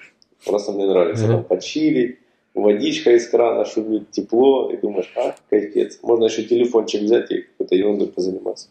[0.46, 1.32] Просто мне нравится Мгм.
[1.34, 2.18] там почилить,
[2.54, 4.70] водичка из крана шумит, тепло.
[4.70, 5.98] И думаешь, а, кайфец.
[6.02, 8.68] Можно еще телефончик взять и какой-то ерундой позаниматься.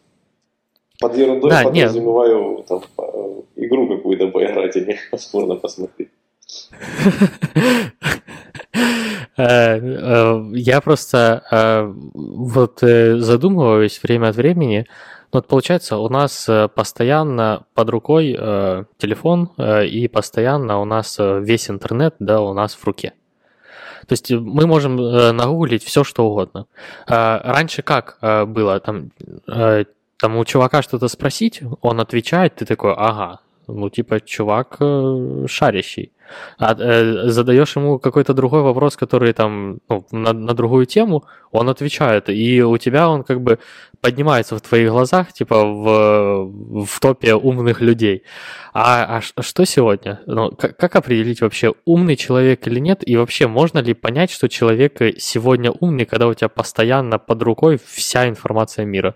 [0.99, 6.09] Под ерундой Да, подразумеваю там, э, игру какую-то поиграть или спорно посмотреть.
[9.39, 14.87] Э, э, Я просто вот задумываюсь время от времени.
[15.31, 18.33] Ну, Вот получается, у нас постоянно под рукой
[18.97, 23.13] телефон, и постоянно у нас весь интернет, да, у нас в руке.
[24.05, 26.65] То есть мы можем э, нагуглить все, что угодно.
[27.07, 28.79] А Раньше как э, было?
[28.79, 29.11] Там,
[29.47, 29.85] э,
[30.19, 34.77] там у чувака что-то спросить, он отвечает, ты такой, ага, ну типа чувак
[35.47, 36.11] шарящий.
[36.57, 41.69] А э, задаешь ему какой-то другой вопрос, который там ну, на, на другую тему, он
[41.69, 43.59] отвечает, и у тебя он как бы
[44.01, 48.23] поднимается в твоих глазах, типа в, в топе умных людей.
[48.73, 50.21] А, а что сегодня?
[50.25, 53.07] Ну, как, как определить вообще, умный человек или нет?
[53.07, 57.41] И вообще, можно ли понять, что человек э, сегодня умный, когда у тебя постоянно под
[57.41, 59.15] рукой вся информация мира?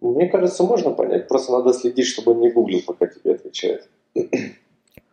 [0.00, 1.28] Мне кажется, можно понять.
[1.28, 3.88] Просто надо следить, чтобы он не гуглил, пока тебе отвечает.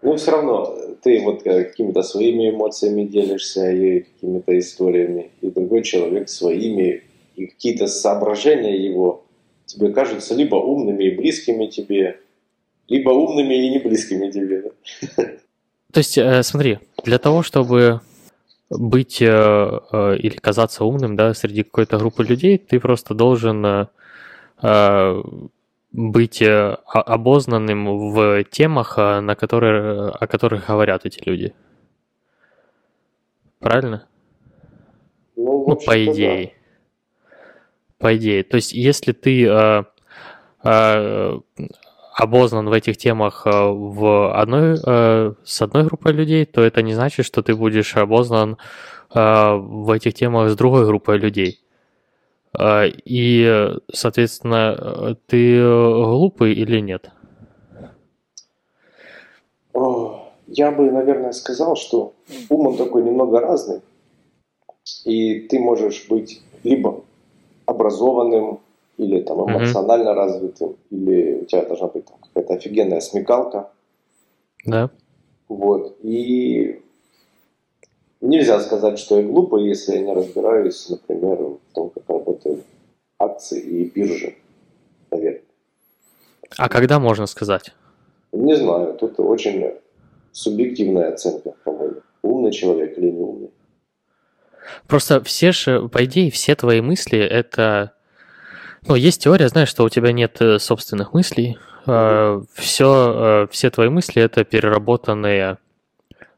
[0.03, 5.83] Но все равно ты вот э, какими-то своими эмоциями делишься и какими-то историями, и другой
[5.83, 7.03] человек своими,
[7.35, 9.23] и какие-то соображения его
[9.65, 12.19] тебе кажутся либо умными и близкими тебе,
[12.89, 14.63] либо умными и не близкими тебе.
[14.63, 15.23] да?
[15.93, 18.01] То есть, э, смотри, для того, чтобы
[18.69, 23.87] быть э, или казаться умным, да, среди какой-то группы людей, ты просто должен
[25.93, 31.53] быть э, обознанным в темах, э, на которые, о которых говорят эти люди.
[33.59, 34.07] Правильно?
[35.35, 36.53] Ну, Ну, по идее.
[37.99, 38.43] По идее.
[38.43, 39.83] То есть, если ты э,
[40.63, 41.39] э,
[42.15, 46.93] обознан в этих темах э, в одной, э, с одной группой людей, то это не
[46.95, 48.57] значит, что ты будешь обознан
[49.13, 51.62] э, в этих темах с другой группой людей.
[52.57, 57.11] А, и, соответственно, ты глупый или нет?
[60.55, 62.13] Я бы, наверное, сказал, что
[62.49, 63.81] ум он такой немного разный.
[65.03, 67.03] И ты можешь быть либо
[67.65, 68.59] образованным,
[68.97, 70.13] или там эмоционально mm-hmm.
[70.13, 73.71] развитым, или у тебя должна быть там, какая-то офигенная смекалка.
[74.65, 74.91] Да.
[75.47, 75.97] Вот.
[76.03, 76.81] И
[78.23, 82.65] нельзя сказать, что я глупый, если я не разбираюсь, например, в том, как работают
[83.19, 84.35] акции и биржи,
[85.11, 85.41] наверное.
[86.57, 87.73] А когда можно сказать?
[88.31, 89.73] Не знаю, тут очень
[90.31, 92.01] субъективная оценка, по-моему.
[92.21, 93.51] Умный человек или не умный.
[94.87, 97.93] Просто все же, по идее, все твои мысли это...
[98.87, 101.57] Ну, есть теория, знаешь, что у тебя нет э, собственных мыслей.
[101.85, 102.45] Mm-hmm.
[102.53, 105.57] Все, все твои мысли это переработанные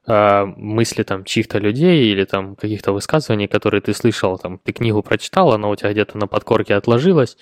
[0.07, 5.01] а, мысли там чьих-то людей или там каких-то высказываний, которые ты слышал, там ты книгу
[5.01, 7.37] прочитал, она у тебя где-то на подкорке отложилась,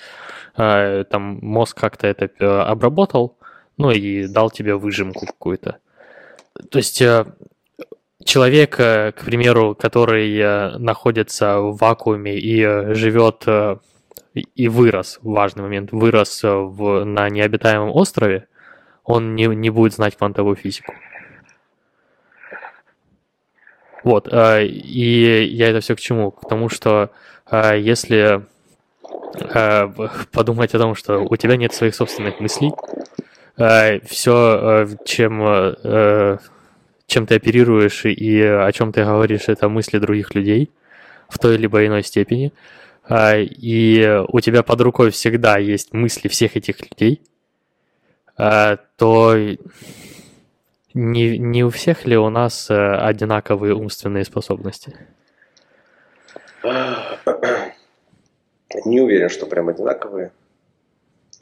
[0.55, 3.37] а, там мозг как-то это э, обработал,
[3.75, 5.79] ну и дал тебе выжимку какую-то.
[6.69, 7.25] То есть э,
[8.23, 13.45] человек, э, к примеру, который находится в вакууме и живет
[14.33, 18.47] и вырос, важный момент, вырос в, на необитаемом острове,
[19.03, 20.93] он не, не будет знать квантовую физику.
[24.03, 26.31] Вот, э, и я это все к чему?
[26.31, 27.09] К тому, что
[27.49, 28.45] э, если
[29.39, 29.87] э,
[30.31, 32.71] подумать о том, что у тебя нет своих собственных мыслей,
[33.55, 35.75] все, чем,
[37.05, 40.71] чем ты оперируешь и о чем ты говоришь, это мысли других людей
[41.29, 42.51] в той либо иной степени,
[43.11, 47.21] и у тебя под рукой всегда есть мысли всех этих людей,
[48.35, 49.37] то
[50.93, 54.95] не, не у всех ли у нас э, одинаковые умственные способности?
[58.85, 60.31] Не уверен, что прям одинаковые.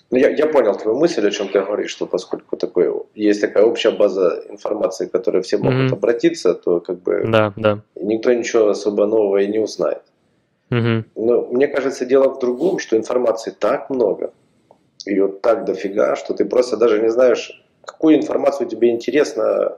[0.09, 3.63] Но я, я понял твою мысль, о чем ты говоришь, что поскольку такой, есть такая
[3.63, 5.93] общая база информации, к которой все могут mm-hmm.
[5.93, 7.79] обратиться, то как бы да, да.
[7.95, 10.01] никто ничего особо нового и не узнает.
[10.69, 11.03] Mm-hmm.
[11.15, 14.33] Но мне кажется, дело в другом, что информации так много,
[15.05, 19.77] ее так дофига, что ты просто даже не знаешь, какую информацию тебе интересно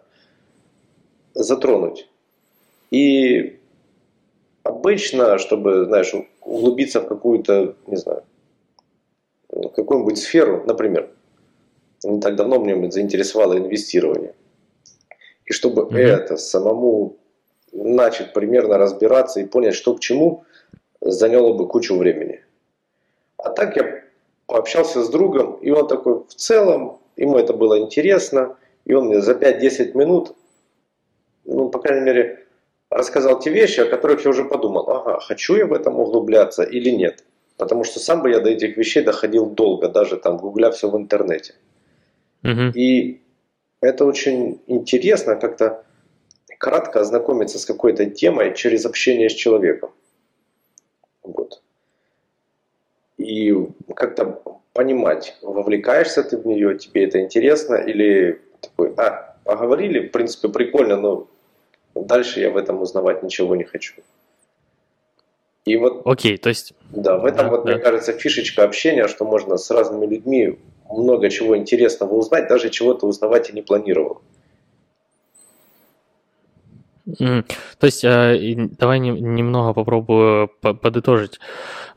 [1.34, 2.10] затронуть.
[2.92, 3.60] И
[4.64, 8.24] обычно, чтобы, знаешь, углубиться в какую-то, не знаю,
[9.76, 11.10] какую-нибудь сферу, например,
[12.04, 14.36] не так давно мне заинтересовало инвестирование.
[15.46, 15.98] И чтобы mm-hmm.
[15.98, 17.18] это самому
[17.72, 20.44] начать примерно разбираться и понять, что к чему,
[21.02, 22.44] заняло бы кучу времени.
[23.38, 24.04] А так я
[24.46, 29.22] пообщался с другом, и он такой, в целом, ему это было интересно, и он мне
[29.22, 30.36] за 5-10 минут,
[31.46, 32.46] ну, по крайней мере,
[32.90, 36.90] рассказал те вещи, о которых я уже подумал, ага, хочу я в этом углубляться или
[36.90, 37.24] нет.
[37.58, 40.98] Потому что сам бы я до этих вещей доходил долго, даже там гугля все в
[40.98, 41.56] интернете.
[42.44, 42.72] Угу.
[42.76, 43.22] И
[43.82, 45.84] это очень интересно как-то
[46.58, 49.92] кратко ознакомиться с какой-то темой через общение с человеком.
[51.24, 51.63] Вот.
[53.24, 53.54] И
[53.96, 54.42] как-то
[54.74, 60.98] понимать, вовлекаешься ты в нее, тебе это интересно, или такой, а, поговорили, в принципе, прикольно,
[60.98, 61.28] но
[61.96, 64.02] дальше я в этом узнавать ничего не хочу.
[65.66, 66.02] И вот...
[66.06, 66.74] Окей, то есть...
[66.92, 67.74] Да, в этом, да, вот, да.
[67.74, 70.60] мне кажется, фишечка общения, что можно с разными людьми
[70.90, 74.22] много чего интересного узнать, даже чего-то узнавать и не планировал.
[77.08, 77.46] Mm.
[77.80, 81.40] То есть, э, давай не, немного попробую подытожить.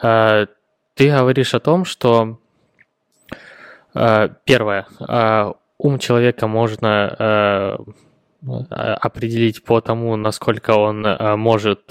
[0.02, 0.46] Э,
[0.96, 2.40] ты говоришь о том, что
[3.96, 4.86] Э, первое.
[5.00, 7.76] Э, ум человека можно э,
[8.76, 11.02] определить по тому, насколько он
[11.38, 11.90] может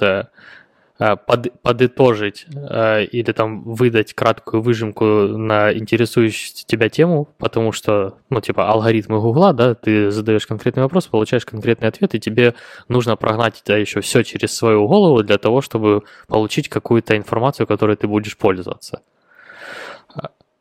[0.97, 8.69] под, подытожить или там выдать краткую выжимку на интересующую тебя тему, потому что, ну, типа,
[8.69, 12.55] алгоритмы Гугла, да, ты задаешь конкретный вопрос, получаешь конкретный ответ, и тебе
[12.87, 17.97] нужно прогнать это еще все через свою голову для того, чтобы получить какую-то информацию, которой
[17.97, 19.01] ты будешь пользоваться.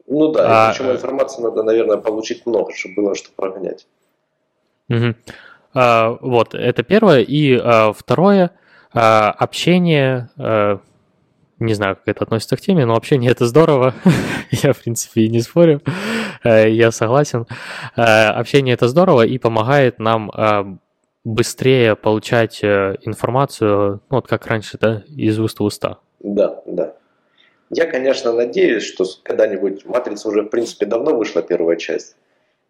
[0.06, 3.86] Ну да, а, причем информации надо, наверное, получить много, чтобы было что прогонять.
[4.90, 5.14] Угу.
[5.74, 7.20] А, вот, это первое.
[7.20, 8.50] И а, второе,
[8.94, 10.78] а, общение, а,
[11.58, 13.94] не знаю, как это относится к теме, но общение это здорово.
[14.50, 15.82] я, в принципе, и не спорю.
[16.42, 17.46] А, я согласен.
[17.96, 20.80] А, общение это здорово и помогает нам
[21.24, 25.98] быстрее получать э, информацию, ну, вот как раньше, да, из уст в уста.
[26.20, 26.94] Да, да.
[27.70, 32.16] Я, конечно, надеюсь, что когда-нибудь «Матрица» уже, в принципе, давно вышла первая часть.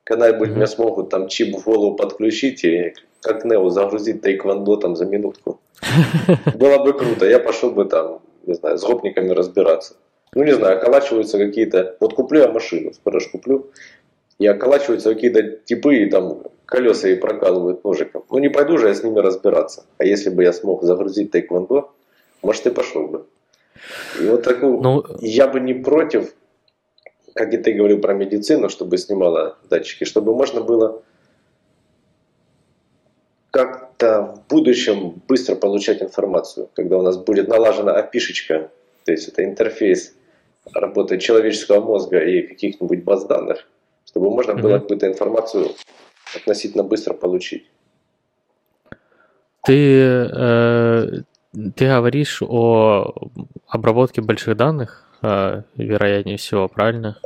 [0.04, 0.56] Когда-нибудь mm-hmm.
[0.56, 5.60] мне смогут там чип в голову подключить и как Нео загрузить тайквандо там за минутку.
[6.54, 7.26] Было бы круто.
[7.26, 9.94] Я пошел бы там, не знаю, с гопниками разбираться.
[10.34, 13.70] ну не знаю, околачиваются какие-то, вот куплю я машину, скоро ж куплю,
[14.38, 18.24] и околачиваются какие-то типы, и там колеса и прокалывают ножиком.
[18.30, 19.84] Ну не пойду же я с ними разбираться.
[19.98, 21.90] А если бы я смог загрузить тайквондо,
[22.42, 23.26] может и пошел бы.
[24.20, 26.34] И вот такую, ну, я бы не против,
[27.34, 31.02] как и ты говорил про медицину, чтобы снимала датчики, чтобы можно было
[33.54, 38.72] как-то в будущем быстро получать информацию, когда у нас будет налажена опишечка,
[39.04, 40.12] то есть это интерфейс
[40.74, 43.64] работы человеческого мозга и каких-нибудь баз данных,
[44.06, 44.60] чтобы можно mm-hmm.
[44.60, 45.68] было какую-то информацию
[46.34, 47.70] относительно быстро получить.
[49.62, 50.00] Ты,
[50.34, 51.08] э,
[51.76, 53.14] ты говоришь о
[53.68, 57.20] обработке больших данных, э, вероятнее всего, правильно?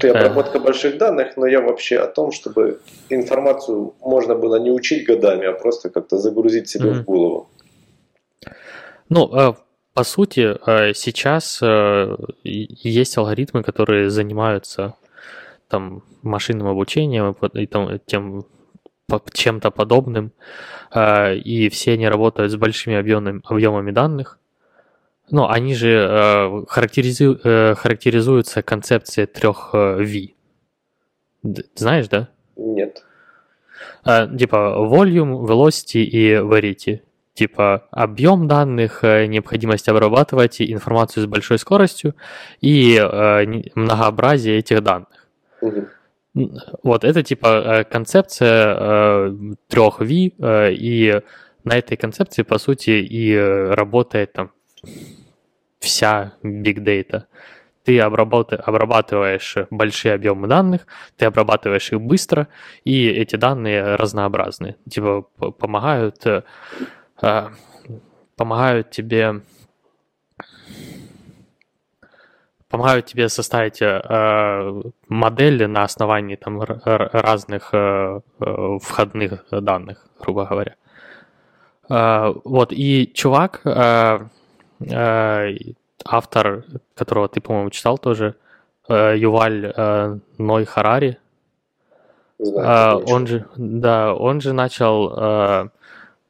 [0.00, 5.06] Ты обработка больших данных, но я вообще о том, чтобы информацию можно было не учить
[5.06, 7.02] годами, а просто как-то загрузить себе mm-hmm.
[7.02, 7.48] в голову.
[9.08, 9.54] Ну, э,
[9.94, 14.94] по сути, э, сейчас э, есть алгоритмы, которые занимаются
[15.68, 18.46] там машинным обучением и там, тем
[19.34, 20.32] чем-то подобным,
[21.44, 24.38] и все они работают с большими объемами, объемами данных.
[25.30, 31.54] Ну, они же э, характеризу, э, характеризуются концепцией трех э, V.
[31.74, 32.28] Знаешь, да?
[32.56, 33.02] Нет.
[34.04, 37.00] Э, типа volume, velocity и verity.
[37.34, 42.14] Типа объем данных, э, необходимость обрабатывать информацию с большой скоростью
[42.60, 45.28] и э, многообразие этих данных.
[45.62, 45.86] Угу.
[46.82, 49.36] Вот это типа э, концепция э,
[49.68, 51.20] трех V, э, и
[51.64, 54.50] на этой концепции, по сути, и э, работает там
[55.80, 57.24] вся big data.
[57.84, 62.46] Ты обрабатываешь большие объемы данных, ты обрабатываешь их быстро,
[62.84, 64.76] и эти данные разнообразны.
[64.88, 65.22] Типа
[65.58, 66.42] помогают, э,
[67.20, 67.48] э,
[68.36, 69.40] помогают тебе
[72.68, 80.76] помогают тебе составить э, модели на основании там разных э, э, входных данных, грубо говоря.
[81.90, 84.20] Э, вот, и чувак, Э,
[86.04, 86.64] автор,
[86.94, 88.34] которого ты, по-моему, читал тоже,
[88.88, 91.18] э, Юваль э, Ной Харари.
[92.38, 95.70] Знаю, он же, да, он же начал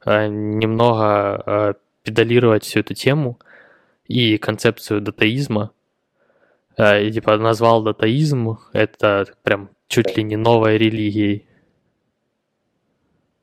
[0.05, 3.39] немного педалировать всю эту тему
[4.07, 5.71] и концепцию датаизма.
[6.77, 11.47] И типа назвал датаизм это прям чуть ли не новой религией.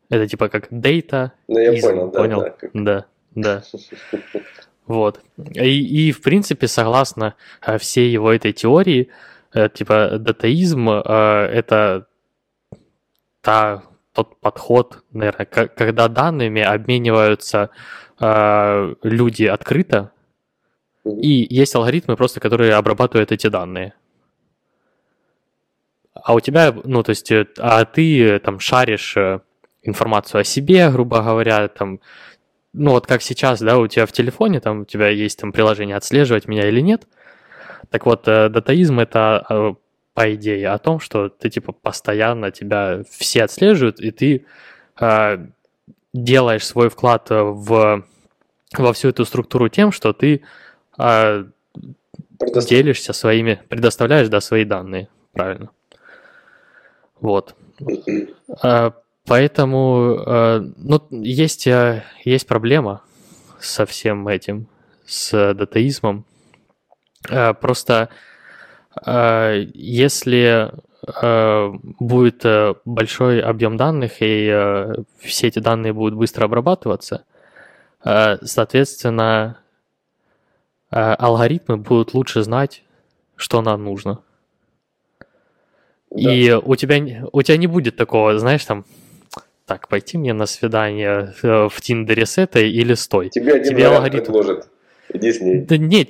[0.09, 1.33] Это типа как дейта.
[1.49, 2.19] Ну, я понял, да.
[2.19, 2.41] Понял?
[2.75, 3.63] Да, да.
[3.73, 4.41] да.
[4.91, 5.21] Вот.
[5.55, 9.09] И, и в принципе, согласно э, всей его этой теории,
[9.55, 12.09] э, типа датаизм э, это
[13.41, 17.71] та, тот подход, наверное, когда данными обмениваются
[19.03, 20.11] люди открыто,
[21.05, 23.95] и есть алгоритмы просто, которые обрабатывают эти данные.
[26.15, 29.17] А у тебя, ну, то есть, а ты там шаришь
[29.83, 32.01] информацию о себе, грубо говоря, там
[32.73, 35.97] ну вот как сейчас, да, у тебя в телефоне, там у тебя есть там приложение
[35.97, 37.07] отслеживать меня или нет.
[37.91, 39.75] Так вот, э, датаизм это э,
[40.15, 44.47] по идее о том, что ты типа постоянно тебя все отслеживают, и ты
[45.01, 45.47] э,
[46.13, 48.05] делаешь свой вклад в,
[48.77, 50.43] во всю эту структуру тем, что ты
[50.99, 51.45] э,
[52.69, 55.71] делишься своими, предоставляешь, да, свои данные, правильно.
[57.21, 57.55] Вот.
[59.31, 63.03] Э, Поэтому, э, ну, есть, э, есть проблема
[63.61, 64.67] со всем этим,
[65.07, 66.25] с датаизмом.
[67.29, 68.09] Э, просто
[69.75, 70.73] если
[72.01, 72.45] будет
[72.85, 74.87] большой объем данных, и
[75.21, 77.25] все эти данные будут быстро обрабатываться,
[78.03, 79.57] соответственно,
[80.91, 82.83] алгоритмы будут лучше знать,
[83.37, 84.19] что нам нужно.
[86.11, 86.35] Да.
[86.35, 88.85] И у тебя, у тебя не будет такого, знаешь, там,
[89.71, 93.29] так, пойти мне на свидание э, в Тиндере с этой или с той.
[93.29, 94.67] Тебе один тебе алгоритм предложит.
[95.15, 95.61] Иди с ней.
[95.61, 96.09] Да нет,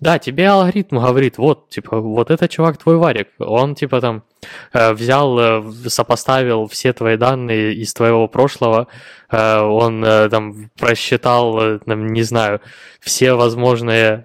[0.00, 3.26] да, тебе алгоритм говорит, вот, типа, вот это чувак твой варик.
[3.40, 4.22] Он, типа, там,
[4.72, 8.86] э, взял, э, сопоставил все твои данные из твоего прошлого,
[9.32, 12.60] он, там, просчитал, там, не знаю,
[13.00, 14.24] все возможные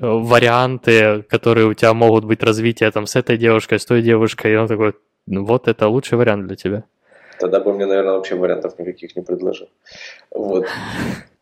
[0.00, 4.56] варианты, которые у тебя могут быть развития, там, с этой девушкой, с той девушкой, и
[4.56, 4.92] он такой,
[5.26, 6.84] «Ну вот это лучший вариант для тебя.
[7.38, 9.68] Тогда бы мне, наверное, вообще вариантов никаких не предложил.
[10.30, 10.66] Вот.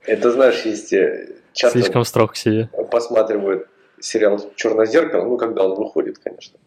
[0.07, 0.93] Это, знаешь, есть...
[0.93, 2.69] Э, часто Слишком строг к себе.
[2.91, 3.69] Посматривают
[4.01, 6.59] сериал «Черное зеркало», ну, когда он выходит, конечно.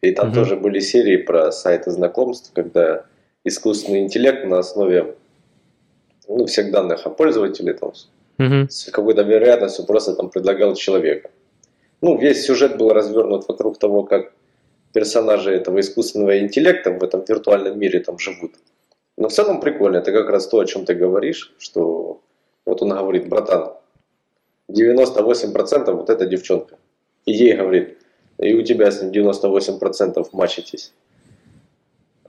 [0.00, 0.36] И там угу.
[0.36, 3.04] тоже были серии про сайты знакомств, когда
[3.44, 5.14] искусственный интеллект на основе
[6.28, 7.92] ну, всех данных о пользователе, там,
[8.38, 8.68] Мгм.
[8.70, 11.30] с какой-то вероятностью просто там предлагал человека.
[12.00, 14.32] Ну, весь сюжет был развернут вокруг того, как
[14.92, 18.54] персонажи этого искусственного интеллекта в этом виртуальном мире там живут.
[19.16, 22.20] Но в целом прикольно, это как раз то, о чем ты говоришь, что
[22.64, 23.74] вот он говорит, братан,
[24.70, 26.78] 98% вот эта девчонка.
[27.26, 27.98] И ей говорит,
[28.38, 30.92] и у тебя с ним 98% мачитесь.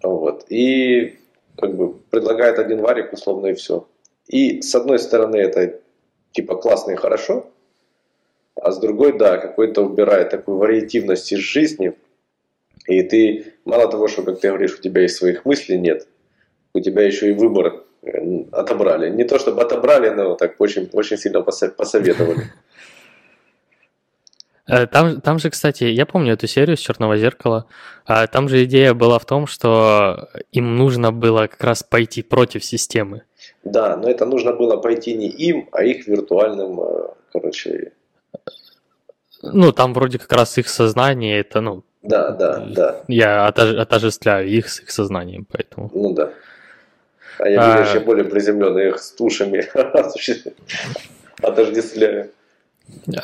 [0.02, 0.46] Вот.
[0.50, 1.18] И
[1.58, 3.88] как бы предлагает один варик условно и все.
[4.28, 5.80] И с одной стороны это
[6.32, 7.48] типа классно и хорошо,
[8.56, 11.94] а с другой, да, какой-то убирает такую вариативность из жизни,
[12.88, 16.08] и ты, мало того, что, как ты говоришь, у тебя и своих мыслей нет,
[16.74, 19.10] у тебя еще и выбор э, отобрали.
[19.10, 22.52] Не то чтобы отобрали, но так очень, очень сильно посоветовали.
[24.68, 27.66] Э, Там, там же, кстати, я помню эту серию с Черного зеркала.
[28.06, 32.64] а Там же идея была в том, что им нужно было как раз пойти против
[32.64, 33.24] системы.
[33.64, 37.92] Да, но это нужно было пойти не им, а их виртуальным, э, короче,
[39.42, 44.48] Ну, там вроде как раз их сознание, это, ну, да, да, да, я отож- отождествляю
[44.48, 45.90] их с их сознанием, поэтому.
[45.94, 46.30] ну да.
[47.40, 47.94] А я А.
[47.94, 49.66] я более приземленный их с тушами
[51.42, 52.30] отождествляю.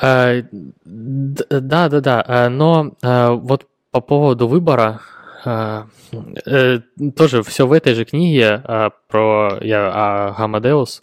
[0.02, 0.42] А,
[0.86, 2.24] Да, да, да.
[2.28, 5.02] а, Но а, вот по поводу выбора
[5.46, 6.80] э,
[7.16, 8.62] тоже все в этой же книге
[9.08, 11.02] про я, Гамадеус.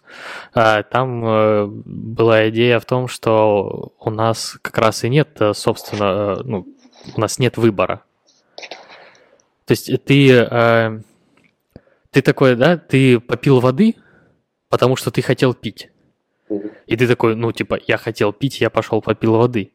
[0.52, 6.36] Там э, была идея в том, что у нас как раз и нет, э, собственно,
[6.44, 6.66] ну,
[7.14, 8.02] у нас нет выбора.
[9.66, 11.00] То есть ты, э,
[12.10, 13.96] ты такой, да, ты попил воды,
[14.68, 15.90] потому что ты хотел пить.
[16.86, 19.72] И ты такой, ну, типа, я хотел пить, я пошел попил воды.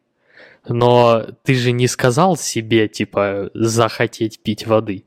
[0.66, 5.04] Но ты же не сказал себе, типа, захотеть пить воды.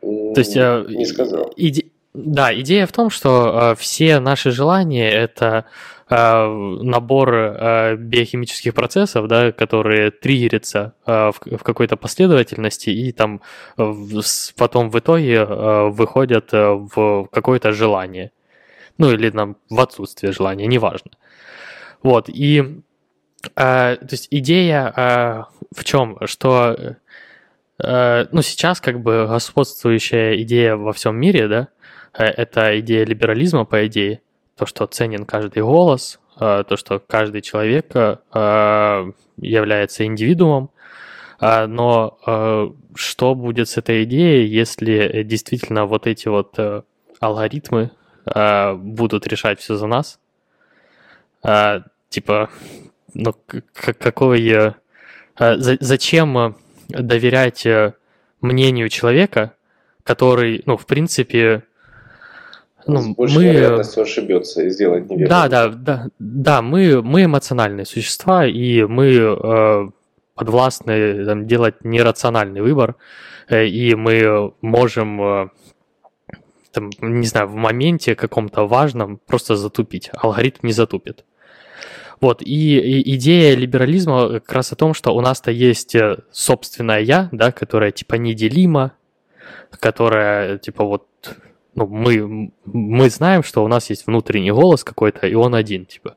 [0.00, 0.56] То есть...
[0.56, 1.52] э, Не сказал.
[1.56, 5.66] иде- Да, идея в том, что э, все наши желания— это
[6.08, 13.40] набор э, биохимических процессов, да, которые триггерятся э, в, какой-то последовательности и там
[13.76, 13.92] э,
[14.56, 18.30] потом в итоге э, выходят э, в какое-то желание.
[18.98, 21.10] Ну или нам в отсутствие желания, неважно.
[22.04, 22.82] Вот, и
[23.56, 25.44] э, то есть идея э,
[25.74, 26.18] в чем?
[26.24, 26.96] Что
[27.82, 31.68] э, ну, сейчас как бы господствующая идея во всем мире, да,
[32.16, 34.20] э, это идея либерализма, по идее,
[34.56, 38.16] то, что ценен каждый голос, э, то, что каждый человек э,
[39.36, 40.70] является индивидуумом,
[41.38, 42.18] А, но
[42.94, 46.82] что будет с этой идеей, если действительно вот эти вот э,
[47.20, 47.90] алгоритмы
[48.76, 50.18] будут решать все за нас?
[51.42, 52.48] А, Типа,
[53.14, 53.34] ну,
[53.82, 54.72] какой...
[55.38, 56.56] за- Зачем
[56.88, 57.92] доверять э,
[58.40, 59.52] мнению человека,
[60.04, 61.64] который, ну, в принципе,
[62.86, 63.44] с ну, большей мы...
[63.44, 65.28] вероятностью ошибется и сделает неверно.
[65.28, 69.88] Да, да, да, да, мы, мы эмоциональные существа, и мы э,
[70.34, 72.94] подвластны там, делать нерациональный выбор,
[73.48, 75.48] э, и мы можем, э,
[76.72, 80.10] там, не знаю, в моменте каком-то важном просто затупить.
[80.14, 81.24] Алгоритм не затупит.
[82.20, 87.00] Вот, и, и идея либерализма как раз о том, что у нас-то есть э, собственное
[87.00, 88.92] «я», да, которое, типа, неделимо,
[89.78, 91.06] которое, типа, вот,
[91.76, 96.16] ну, мы, мы знаем, что у нас есть внутренний голос какой-то, и он один, типа.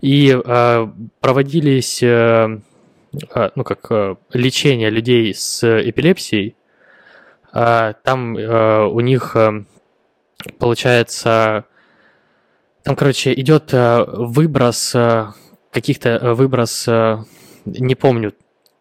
[0.00, 0.86] И э,
[1.20, 2.60] проводились, э,
[3.34, 6.54] э, ну, как э, лечение людей с эпилепсией.
[7.52, 9.64] Э, там э, у них, э,
[10.58, 11.64] получается,
[12.82, 15.28] там, короче, идет э, выброс э,
[15.72, 17.18] каких-то, э, выброс, э,
[17.64, 18.34] не помню,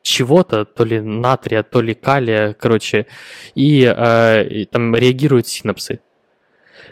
[0.06, 3.08] чего-то, то ли натрия, то ли калия, короче,
[3.56, 6.00] и, э, и там реагируют синапсы.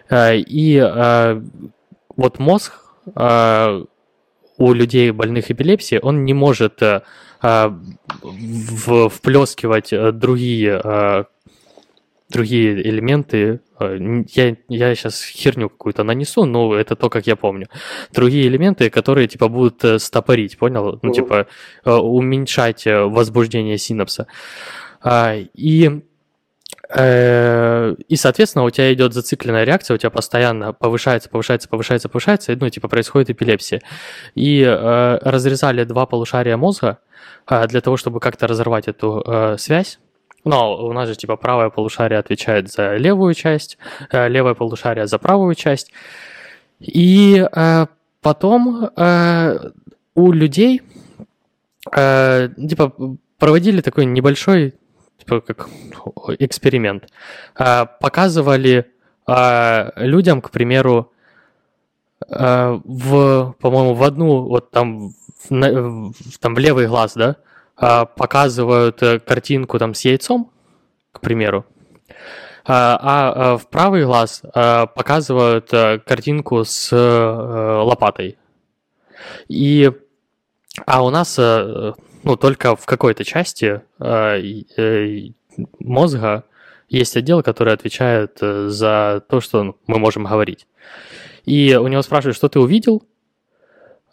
[0.09, 1.41] Э, и э,
[2.17, 2.73] вот мозг
[3.15, 3.85] э,
[4.57, 7.01] у людей больных эпилепсией, он не может э,
[7.43, 7.69] э,
[8.23, 11.23] в- вплескивать э, другие, э,
[12.33, 13.61] другие элементы.
[13.79, 13.97] Э,
[14.33, 17.67] Я, я сейчас херню какую-то нанесу, но это то, как я помню.
[18.11, 20.99] Другие элементы, которые типа будут э, стопорить, понял?
[21.01, 21.47] Ну, типа
[21.85, 24.27] э, уменьшать возбуждение синапса.
[25.01, 26.01] А, И
[26.95, 32.55] И, соответственно, у тебя идет зацикленная реакция, у тебя постоянно повышается, повышается, повышается, повышается, и,
[32.55, 33.81] ну, типа, происходит эпилепсия.
[34.35, 36.99] И э, разрезали два полушария мозга
[37.49, 39.99] э, для того, чтобы как-то разорвать эту э, связь.
[40.45, 43.77] Но у нас же, типа, правое полушарие отвечает за левую часть,
[44.11, 45.91] э, левое полушарие за правую часть.
[46.79, 47.85] И э,
[48.21, 49.71] потом э,
[50.15, 50.81] у людей,
[51.95, 52.93] э, типа,
[53.37, 54.73] проводили такой небольшой
[55.23, 55.69] типа как
[56.39, 57.09] эксперимент.
[57.55, 58.91] А, Показывали
[59.25, 61.11] а, людям, к примеру,
[62.27, 67.52] э, в, по-моему, в одну, вот там, в, в, там в левый глаз, да, э,
[67.75, 70.51] показывают э, картинку там с яйцом,
[71.11, 71.65] к примеру,
[72.65, 78.37] а, а в правый глаз показывают картинку с лопатой.
[79.49, 79.91] И,
[80.85, 83.81] а у нас, ну, только в какой-то части
[85.79, 86.45] мозга
[86.87, 90.65] есть отдел, который отвечает за то, что мы можем говорить.
[91.43, 93.03] И у него спрашивают, что ты увидел?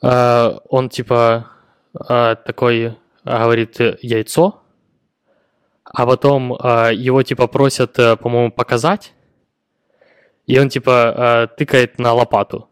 [0.02, 1.46] Он типа
[1.92, 4.62] такой говорит яйцо,
[5.84, 9.12] а потом э, его типа просят, э, по-моему, показать,
[10.46, 12.68] и он типа э, тыкает на лопату.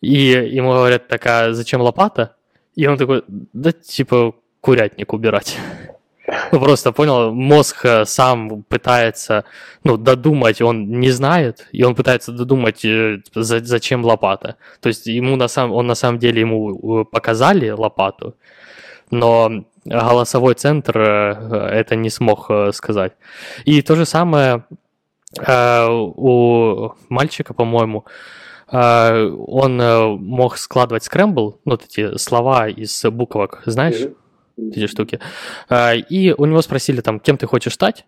[0.00, 0.14] И
[0.56, 2.36] ему говорят, такая, зачем лопата?
[2.74, 5.58] И он такой, да типа курятник убирать.
[6.52, 9.44] Ну, просто понял, мозг э, сам пытается,
[9.82, 14.56] ну, додумать, он не знает, и он пытается додумать, э, зачем лопата.
[14.80, 18.34] То есть ему на самом, он на самом деле ему э, показали лопату,
[19.10, 23.12] но голосовой центр это не смог сказать.
[23.64, 24.64] И то же самое
[25.46, 28.04] у мальчика, по-моему,
[28.70, 29.76] он
[30.22, 34.08] мог складывать скрэмбл, ну, вот эти слова из буквок, знаешь?
[34.58, 35.20] эти штуки.
[36.10, 38.06] И у него спросили там, кем ты хочешь стать?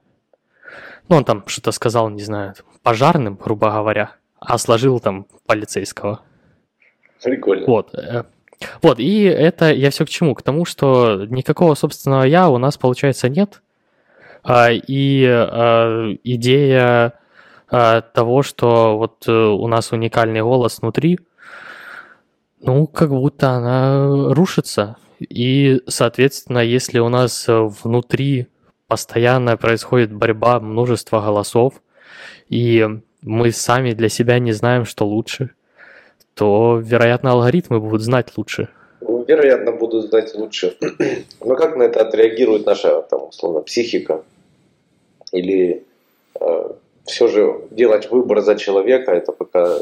[1.08, 6.20] Ну, он там что-то сказал, не знаю, пожарным, грубо говоря, а сложил там полицейского.
[7.22, 7.66] Прикольно.
[7.66, 7.94] Вот.
[8.82, 10.34] Вот, и это я все к чему?
[10.34, 13.62] К тому, что никакого собственного я у нас, получается, нет.
[14.42, 17.14] А, и а, идея
[17.68, 21.20] того, что вот э, у нас уникальный голос внутри,
[22.60, 24.96] ну, как будто она рушится.
[25.20, 28.48] И, соответственно, если у нас внутри
[28.88, 31.74] постоянно происходит борьба множества голосов,
[32.48, 32.88] и
[33.22, 35.50] мы сами для себя не знаем, что лучше,
[36.34, 38.68] то, вероятно, алгоритмы будут знать лучше.
[39.00, 40.76] Ну, вероятно, будут знать лучше.
[41.44, 44.22] Но как на это отреагирует наша, там, условно, психика?
[45.32, 45.84] Или
[46.40, 46.70] э,
[47.04, 49.78] все же делать выбор за человека, это пока,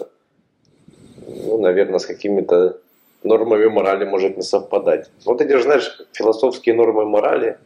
[1.27, 2.79] ну, наверное, с какими-то
[3.23, 5.11] нормами морали может не совпадать.
[5.25, 7.59] Вот эти же, знаешь, философские нормы морали,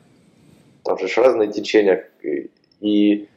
[0.84, 2.08] там же разные течения,
[2.80, 3.28] и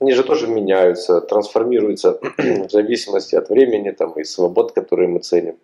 [0.00, 5.56] они же тоже меняются, трансформируются в зависимости от времени там, и свобод, которые мы ценим.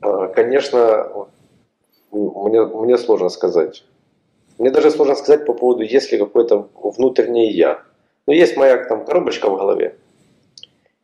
[0.00, 1.28] А, конечно,
[2.10, 3.84] мне, мне сложно сказать.
[4.58, 7.82] Мне даже сложно сказать по поводу, есть ли какое-то внутреннее я.
[8.26, 9.96] Но есть моя там коробочка в голове.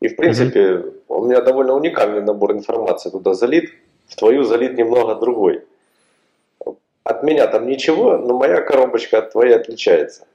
[0.00, 3.72] И в принципе, mm-hmm у меня довольно уникальный набор информации туда залит,
[4.06, 5.64] в твою залит немного другой.
[7.02, 10.26] От меня там ничего, но моя коробочка от твоей отличается.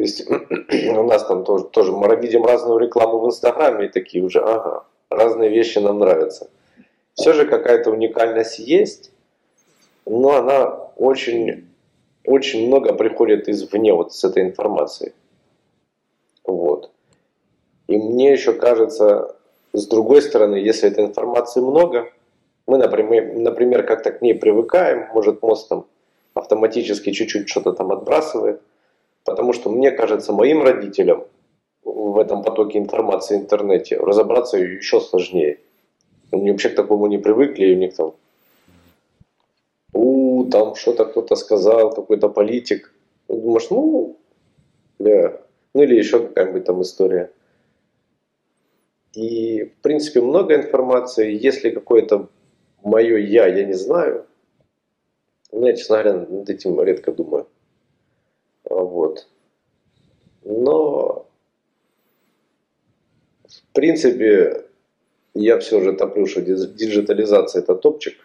[0.00, 4.40] Есть у нас там тоже, тоже мы видим разную рекламу в Инстаграме и такие уже,
[4.40, 6.50] ага, разные вещи нам нравятся.
[7.14, 9.10] Все же какая-то уникальность есть,
[10.06, 11.68] но она очень,
[12.24, 15.12] очень много приходит извне вот с этой информацией.
[16.44, 16.90] Вот.
[17.88, 19.34] И мне еще кажется,
[19.72, 22.10] с другой стороны, если этой информации много,
[22.66, 25.86] мы, например, например как-то к ней привыкаем, может мозг там
[26.34, 28.60] автоматически чуть-чуть что-то там отбрасывает,
[29.28, 31.24] потому что мне кажется, моим родителям
[31.84, 35.58] в этом потоке информации в интернете разобраться еще сложнее.
[36.30, 38.14] Они вообще к такому не привыкли, и у них там
[39.92, 42.92] у, там что-то кто-то сказал, какой-то политик.
[43.28, 44.16] Думаешь, ну,
[44.98, 45.40] да.
[45.74, 47.30] Ну или еще какая-нибудь там история.
[49.12, 51.38] И, в принципе, много информации.
[51.46, 52.28] Если какое-то
[52.82, 54.26] мое «я» я не знаю,
[55.52, 57.46] я, честно говоря, над этим редко думаю.
[58.68, 59.26] Вот.
[60.44, 61.26] Но,
[63.44, 64.66] в принципе,
[65.34, 68.16] я все же топлю, что диджитализация– это топчик.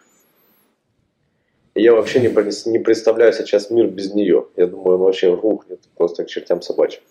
[1.74, 2.28] И я вообще не,
[2.70, 4.46] не представляю сейчас мир без нее.
[4.56, 7.02] Я думаю, он вообще рухнет просто к чертям собачьим.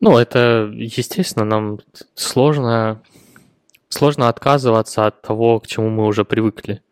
[0.00, 1.80] Ну, это, естественно, нам
[2.14, 3.02] сложно,
[3.88, 6.82] сложно отказываться от того, к чему мы уже привыкли.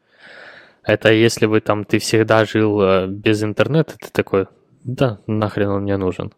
[0.84, 4.46] Это если бы там ты всегда жил э, без интернета, ты такой,
[4.84, 6.32] да, нахрен он мне нужен.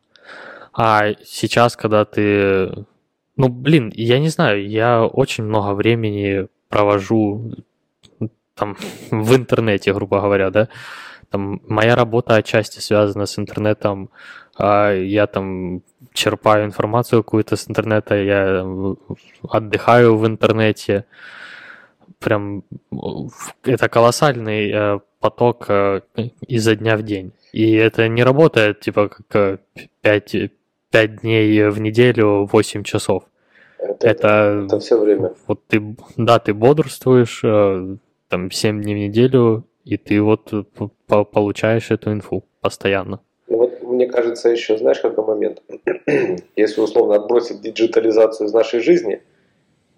[0.72, 2.86] А сейчас, когда ты...
[3.36, 7.52] Ну, блин, я не знаю, я очень много времени провожу
[8.54, 8.76] там
[9.10, 10.68] в интернете, грубо говоря, да.
[11.30, 14.10] Там моя работа отчасти связана с интернетом.
[14.58, 15.82] А я там
[16.12, 18.64] черпаю информацию какую-то с интернета, я
[19.48, 21.04] отдыхаю в интернете.
[22.18, 22.64] Прям
[23.64, 26.00] это колоссальный э, поток э,
[26.48, 27.32] изо дня в день.
[27.52, 29.60] И это не работает типа как
[30.02, 30.50] 5, э,
[30.90, 33.24] 5 дней в неделю 8 часов.
[33.78, 35.34] Это, Это, это все время.
[35.46, 35.82] вот ты,
[36.16, 37.96] да, ты бодрствуешь э,
[38.28, 40.52] там 7 дней в неделю, и ты вот
[41.06, 43.20] получаешь эту инфу постоянно.
[43.48, 45.62] Ну вот мне кажется еще, знаешь, какой момент?
[46.56, 49.22] Если условно отбросить диджитализацию из нашей жизни,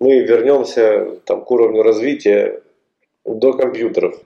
[0.01, 2.62] мы вернемся там, к уровню развития
[3.24, 4.20] до компьютеров.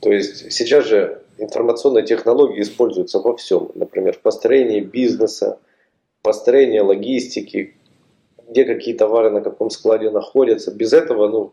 [0.00, 3.70] То есть сейчас же информационные технологии используются во всем.
[3.74, 5.58] Например, в построении бизнеса,
[6.22, 7.74] построении логистики,
[8.48, 10.72] где какие товары на каком складе находятся.
[10.72, 11.52] Без этого, ну,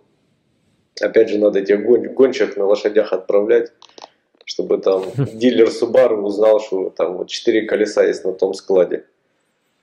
[1.00, 3.72] опять же, надо этих гон- гонщик на лошадях отправлять,
[4.46, 5.04] чтобы там
[5.34, 9.06] дилер Subaru узнал, что там вот четыре колеса есть на том складе.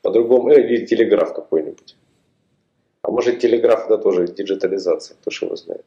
[0.02, 1.96] По-другому, э, или телеграф какой-нибудь.
[3.08, 5.84] А может телеграф это тоже диджитализация, кто ж его знает.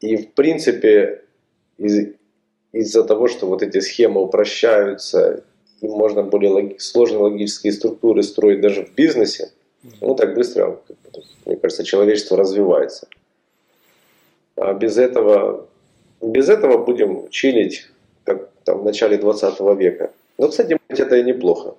[0.00, 1.22] И в принципе
[1.78, 2.08] из-
[2.72, 5.44] из-за того, что вот эти схемы упрощаются,
[5.80, 9.52] и можно более логи- сложные логические структуры строить даже в бизнесе,
[10.00, 10.80] ну так быстро,
[11.46, 13.06] мне кажется, человечество развивается.
[14.56, 15.68] А без этого,
[16.20, 17.86] без этого будем чилить,
[18.24, 20.10] как там в начале 20 века.
[20.36, 21.76] Но, кстати, это и неплохо.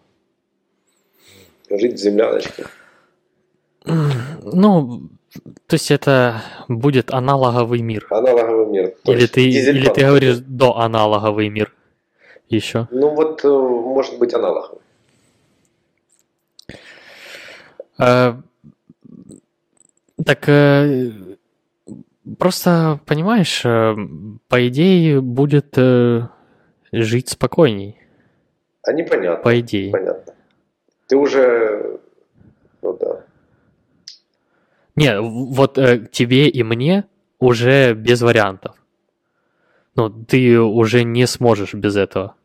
[1.70, 2.64] Жить в земляночке.
[3.86, 5.10] Ну,
[5.68, 8.06] то есть это будет аналоговый мир.
[8.10, 8.94] Аналоговый мир.
[9.04, 11.74] То Или ты, или ты говоришь до аналоговый мир
[12.50, 12.88] еще.
[12.92, 14.82] Ну вот, э, может быть, аналоговый.
[17.98, 18.34] Э,
[20.24, 21.12] Так, э,
[22.38, 23.96] просто, понимаешь, э,
[24.48, 25.78] по идее будет
[26.92, 27.98] жить спокойней.
[28.84, 29.44] А непонятно.
[29.44, 29.92] По идее.
[29.92, 30.34] Понятно.
[31.08, 32.00] Ты уже...
[32.82, 33.24] Ну да.
[35.02, 37.06] Не, вот э, тебе и мне
[37.40, 38.76] уже без вариантов.
[39.96, 42.36] Ну, ты уже не сможешь без этого.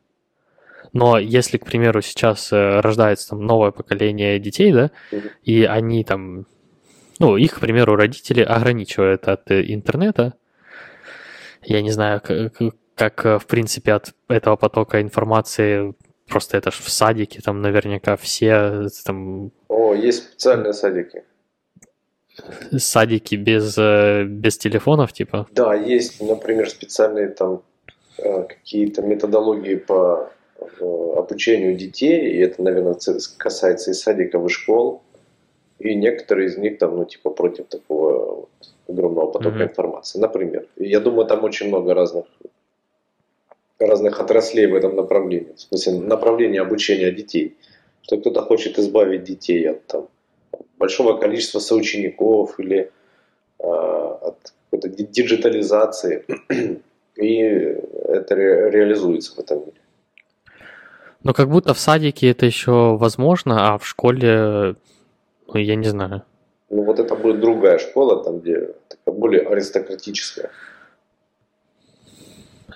[0.94, 4.90] Но если, к примеру, сейчас э, рождается там новое поколение детей, да,
[5.42, 6.46] и они там,
[7.18, 10.32] ну, их, к примеру, родители ограничивают от э, интернета,
[11.62, 15.94] я не знаю, к- к- как, э, в принципе, от этого потока информации,
[16.26, 21.22] просто это ж в садике, там наверняка все э, там О, есть специальные садики.
[22.78, 25.46] Садики без, э, без телефонов, типа.
[25.52, 27.62] Да, есть, например, специальные там
[28.18, 30.64] э, какие-то методологии по э,
[31.16, 32.96] обучению детей, и это, наверное,
[33.36, 35.02] касается и садиков, и школ,
[35.78, 38.50] и некоторые из них там, ну, типа, против такого вот
[38.88, 39.64] огромного потока Мгм.
[39.64, 40.18] информации.
[40.18, 42.26] Например, я думаю, там очень много разных
[43.78, 47.56] разных отраслей в этом направлении, в смысле направления обучения детей,
[48.00, 50.08] что кто-то хочет избавить детей от там,
[50.78, 52.90] большого количества соучеников или
[53.58, 56.24] э, от какой-то ди- диджитализации,
[57.16, 59.80] и это ре- реализуется в этом мире.
[61.22, 64.76] Но как будто в садике это еще возможно, а в школе,
[65.48, 66.22] ну, я не знаю.
[66.70, 70.50] Ну вот это будет другая школа, там где такая более аристократическая.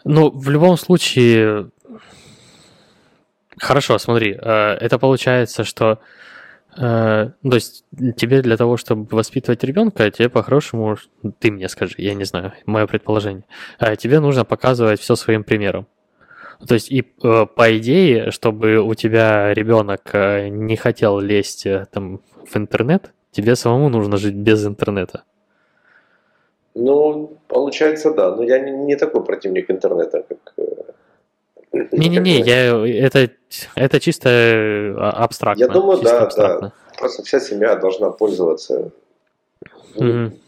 [0.04, 1.70] Ну, в любом случае,
[3.58, 5.98] хорошо, смотри, э, это получается, что,
[6.76, 7.84] то есть
[8.16, 10.96] тебе для того, чтобы воспитывать ребенка, тебе по-хорошему,
[11.38, 13.44] ты мне скажи, я не знаю, мое предположение,
[13.80, 15.86] э, тебе нужно показывать все своим примером.
[16.66, 21.86] То есть и э, по идее, чтобы у тебя ребенок э, не хотел лезть э,
[21.90, 25.22] там в интернет, тебе самому нужно жить без интернета.
[26.74, 28.36] Ну, получается, да.
[28.36, 30.54] Но я не, не такой противник интернета, как...
[31.72, 33.30] Не-не-не, я, это,
[33.76, 35.62] это чисто э, а- абстрактно.
[35.62, 36.72] Я думаю, чисто да, абстрактно.
[36.98, 38.90] Просто вся семья должна пользоваться,
[39.94, 40.38] ну, Мгм.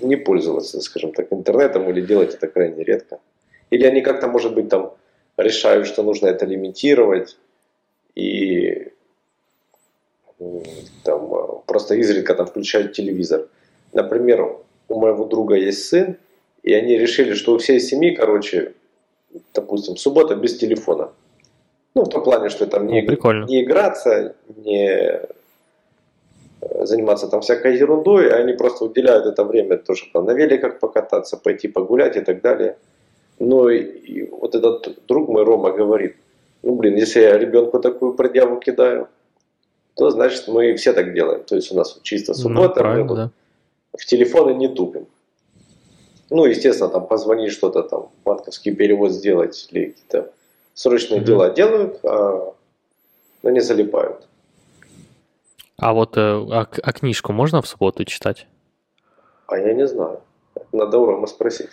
[0.00, 3.20] не пользоваться, скажем так, интернетом или делать это крайне редко.
[3.70, 4.92] Или они как-то, может быть, там
[5.36, 7.36] решают, что нужно это лимитировать
[8.16, 8.88] и
[11.04, 13.46] там просто изредка там включают телевизор.
[13.92, 14.56] Например,
[14.88, 16.16] у моего друга есть сын,
[16.62, 18.74] и они решили, что у всей семьи, короче,
[19.54, 21.10] допустим, суббота без телефона.
[21.94, 23.46] Ну, в том плане, что там не, прикольно.
[23.46, 25.20] не играться, не
[26.60, 30.78] э, заниматься там всякой ерундой, а они просто уделяют это время тоже там на великах
[30.78, 32.76] покататься, пойти погулять и так далее.
[33.38, 36.16] Но и, и вот этот друг мой Рома говорит,
[36.62, 39.08] ну блин, если я ребенку такую предъяву кидаю,
[39.94, 41.42] то значит мы все так делаем.
[41.44, 43.30] То есть у нас чисто Ну, суббота, мы правильно, вот да.
[43.98, 45.06] в телефоны не тупим.
[46.30, 50.32] Ну, естественно, там позвонить что-то там, банковский перевод сделать или какие-то
[50.74, 51.26] срочные Мгм.
[51.26, 52.54] дела делают, а,
[53.42, 54.26] но не залипают.
[55.76, 58.46] А вот э, а, а книжку можно в субботу читать?
[59.46, 60.20] А я не знаю.
[60.72, 61.70] Надо у Ромы спросить.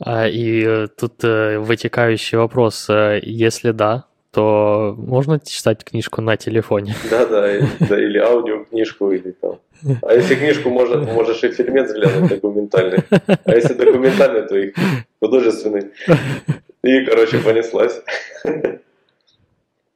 [0.00, 6.36] А, и э, тут э, вытекающий вопрос, э, если да, то можно читать книжку на
[6.36, 6.94] телефоне.
[7.10, 7.48] Да, да,
[7.80, 9.58] да или аудиокнижку, или там.
[10.02, 12.98] А если книжку можно, можешь и фильмец глянуть документальный.
[13.44, 14.72] А если документальный, то и
[15.20, 15.90] художественный.
[16.82, 18.00] И, короче, понеслась.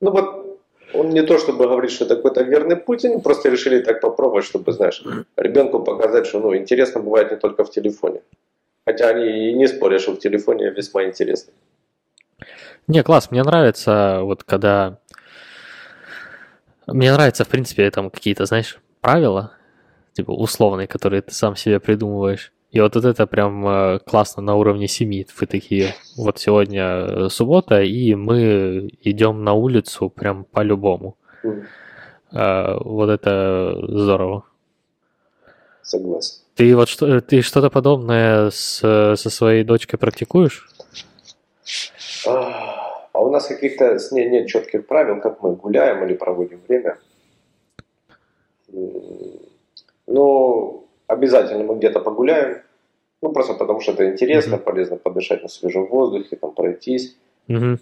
[0.00, 0.60] Ну вот,
[0.92, 4.44] он не то чтобы говорит, что это какой-то верный путь, они просто решили так попробовать,
[4.44, 5.02] чтобы, знаешь,
[5.36, 8.20] ребенку показать, что ну, интересно бывает не только в телефоне.
[8.86, 11.52] Хотя они и не спорят, что в телефоне весьма интересно.
[12.86, 14.98] Не, класс, мне нравится, вот когда...
[16.86, 19.52] Мне нравится, в принципе, там какие-то, знаешь, правила,
[20.12, 22.52] типа условные, которые ты сам себе придумываешь.
[22.72, 25.26] И вот это прям э, классно на уровне семьи.
[25.38, 31.16] Вы такие, вот сегодня э, суббота, и мы идем на улицу прям по-любому.
[31.44, 31.64] Mm.
[32.84, 34.44] Вот это здорово.
[35.82, 36.42] Согласен.
[36.56, 40.68] Ты вот что, ты что-то подобное с, со своей дочкой практикуешь?
[42.26, 42.73] А
[43.20, 46.98] у нас каких-то с ней нет четких правил, как мы гуляем или проводим время.
[50.06, 52.62] Ну, обязательно мы где-то погуляем.
[53.22, 54.64] Ну, просто потому что это интересно, mm-hmm.
[54.64, 57.16] полезно подышать на свежем воздухе, там пройтись.
[57.48, 57.78] Mm-hmm.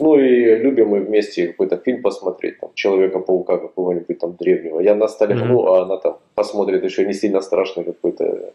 [0.00, 4.80] Ну и любим мы вместе какой-то фильм посмотреть, там, Человека-паука какого-нибудь там древнего.
[4.80, 5.66] Я на столе mm-hmm.
[5.66, 8.52] а она там посмотрит еще не сильно страшный какой-то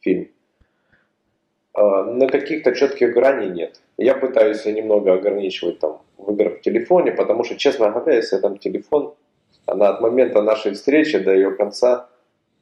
[0.00, 0.28] фильм.
[1.74, 3.80] А, на каких-то четких граней нет.
[3.96, 8.58] Я пытаюсь немного ограничивать там в играх в телефоне, потому что, честно говоря, если там
[8.58, 9.14] телефон,
[9.66, 12.08] она от момента нашей встречи до ее конца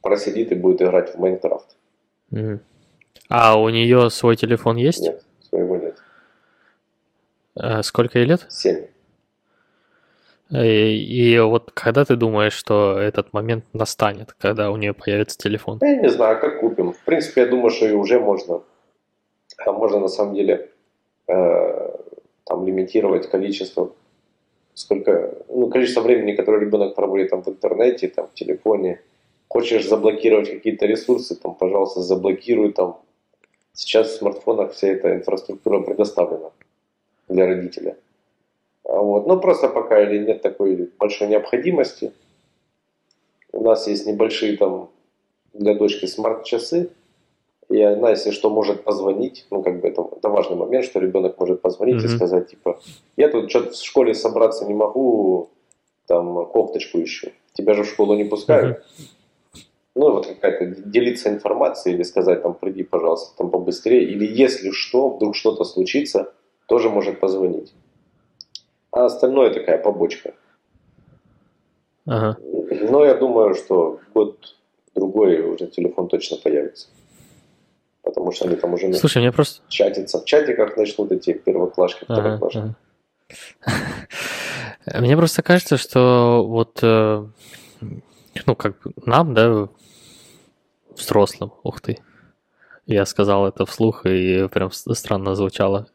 [0.03, 1.77] просидит и будет играть в Майнкрафт.
[2.33, 2.59] Mm-hmm.
[3.29, 5.03] А у нее свой телефон есть?
[5.03, 5.97] Нет, своего нет.
[7.57, 8.47] А сколько ей лет?
[8.49, 8.87] Семь.
[10.51, 15.79] И, и вот когда ты думаешь, что этот момент настанет, когда у нее появится телефон?
[15.81, 16.93] Я не знаю, как купим.
[16.93, 18.63] В принципе, я думаю, что и уже можно.
[19.65, 20.71] А можно на самом деле
[21.29, 21.97] э,
[22.45, 23.93] там лимитировать количество,
[24.75, 29.01] сколько, ну, количество времени, которое ребенок проводит там в интернете, там в телефоне.
[29.49, 33.01] Хочешь заблокировать какие-то ресурсы, там, пожалуйста, заблокируй там
[33.73, 36.51] Сейчас в смартфонах вся эта инфраструктура предоставлена
[37.29, 37.97] для родителя.
[38.85, 39.27] А вот.
[39.27, 42.13] Но просто пока или нет такой большой необходимости.
[43.53, 44.91] У нас есть небольшие там
[45.53, 46.91] для дочки смарт-часы.
[47.71, 49.47] И она, если что, может позвонить.
[49.51, 52.12] Ну, как бы это, это важный момент, что ребенок может позвонить mm-hmm.
[52.12, 52.81] и сказать, типа,
[53.16, 55.51] я тут что-то в школе собраться не могу,
[56.07, 57.31] там, кофточку ищу.
[57.55, 58.79] Тебя же в школу не пускают.
[58.79, 59.21] Mm-hmm
[59.95, 65.11] ну, вот какая-то делиться информацией или сказать, там, приди, пожалуйста, там побыстрее, или если что,
[65.11, 66.33] вдруг что-то случится,
[66.66, 67.75] тоже может позвонить.
[68.93, 70.35] А остальное такая побочка.
[72.07, 72.39] Ага.
[72.91, 76.89] Но я думаю, что год-другой уже телефон точно появится.
[78.11, 79.63] Потому что они там уже Слушай, мне просто...
[79.69, 80.19] чатятся.
[80.19, 82.59] В чатиках начнут эти первоклашки, второклашки.
[82.59, 82.77] Ага,
[84.87, 85.01] ага.
[85.01, 87.25] Мне просто кажется, что вот э,
[88.47, 89.69] ну, как бы нам, да,
[90.91, 91.99] взрослым, ух ты.
[92.87, 95.87] Я сказал это вслух, и прям странно звучало.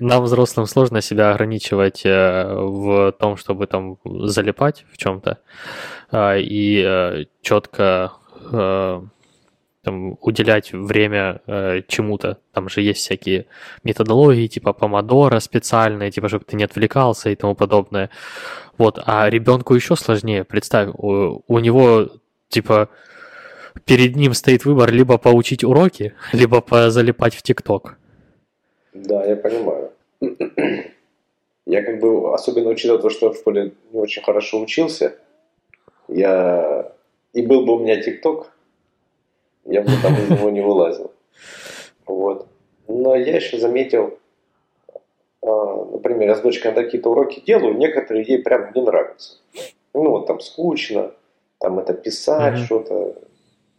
[0.00, 5.38] Нам, взрослым, сложно себя ограничивать э, в том, чтобы там залипать в чем-то
[6.10, 8.12] а, и э, четко
[9.86, 11.40] там, уделять время
[11.86, 12.38] чему-то.
[12.52, 13.46] Там же есть всякие
[13.84, 18.10] методологии, типа помодора специальные, типа, чтобы ты не отвлекался и тому подобное.
[18.78, 20.42] Вот, а ребенку еще сложнее.
[20.42, 22.08] Представь, у, у него,
[22.48, 22.88] типа,
[23.84, 27.96] перед ним стоит выбор либо поучить уроки, либо позалипать в ТикТок.
[28.92, 29.92] Да, я понимаю.
[31.68, 35.16] Я как бы, особенно учитывая то, что в школе не очень хорошо учился,
[36.06, 36.92] я...
[37.32, 38.52] И был бы у меня ТикТок,
[39.66, 41.12] я бы там из него не вылазил.
[42.06, 42.48] Вот.
[42.88, 44.18] Но я еще заметил,
[45.42, 49.38] а, например, я с дочкой какие-то уроки делаю, некоторые ей прям не нравятся.
[49.94, 51.12] Ну, вот там скучно,
[51.58, 52.64] там это писать mm-hmm.
[52.64, 53.14] что-то,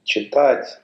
[0.04, 0.80] читать.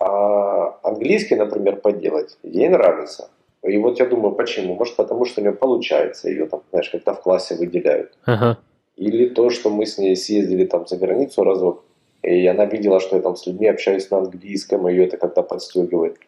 [0.00, 3.30] А английский, например, поделать ей нравится.
[3.62, 4.74] И вот я думаю, почему?
[4.74, 8.16] Может, потому что у нее получается, ее там, знаешь, когда в классе выделяют.
[8.24, 8.58] Ага.
[8.96, 11.84] Или то, что мы с ней съездили там за границу разок,
[12.22, 15.42] и она видела, что я там с людьми общаюсь на английском, и ее это когда
[15.42, 16.18] подстегивает.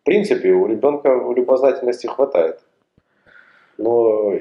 [0.00, 2.60] В принципе, у ребенка любознательности хватает.
[3.78, 4.32] Но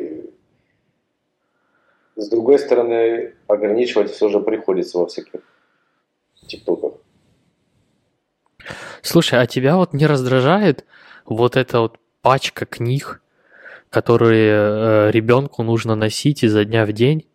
[2.15, 5.41] с другой стороны, ограничивать все же приходится во всяких
[6.47, 6.93] тиктоках.
[9.01, 10.85] Слушай, а тебя вот не раздражает
[11.25, 13.21] вот эта вот пачка книг,
[13.89, 17.27] которые э, ребенку нужно носить изо дня в день?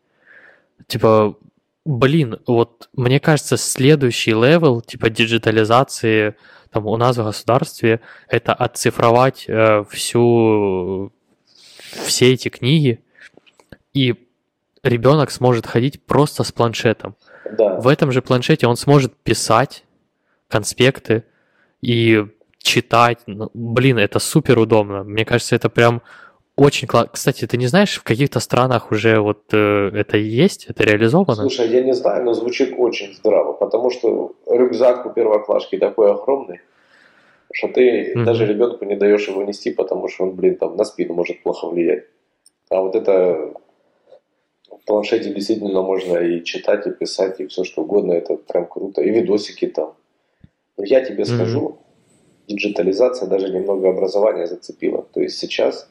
[0.86, 1.36] Типа,
[1.88, 6.36] блин, вот мне кажется, следующий level, типа, диджитализации
[6.70, 11.10] там у нас в государстве, это отцифровать э, всю,
[12.04, 13.02] все эти книги,
[13.94, 14.14] и
[14.82, 17.16] ребенок сможет ходить просто с планшетом.
[17.56, 17.80] Да.
[17.80, 19.84] В этом же планшете он сможет писать
[20.48, 21.24] конспекты
[21.80, 22.26] и
[22.58, 23.20] читать.
[23.26, 25.04] Ну, блин, это супер удобно.
[25.04, 26.02] Мне кажется, это прям
[26.58, 27.10] очень классно.
[27.12, 31.42] Кстати, ты не знаешь, в каких-то странах уже вот э, это есть, это реализовано?
[31.42, 36.60] Слушай, я не знаю, но звучит очень здраво, потому что рюкзак у первоклашки такой огромный,
[37.52, 38.24] что ты Мгм.
[38.24, 41.68] даже ребенку не даешь его нести, потому что он, блин, там на спину может плохо
[41.68, 42.04] влиять.
[42.70, 43.54] А вот это
[44.70, 49.00] в планшете действительно можно и читать, и писать, и все что угодно, это прям круто.
[49.00, 49.94] И видосики там.
[50.76, 51.34] Но я тебе Мгм.
[51.34, 51.78] скажу,
[52.48, 55.06] диджитализация даже немного образования зацепила.
[55.12, 55.88] То есть сейчас,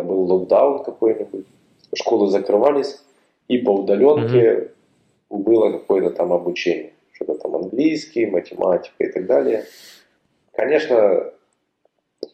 [0.00, 1.46] когда был локдаун какой-нибудь,
[1.94, 3.02] школы закрывались,
[3.48, 4.72] и по удаленке
[5.28, 6.92] было какое-то там обучение.
[7.12, 9.64] Что-то там английский, математика и так далее.
[10.52, 11.32] Конечно,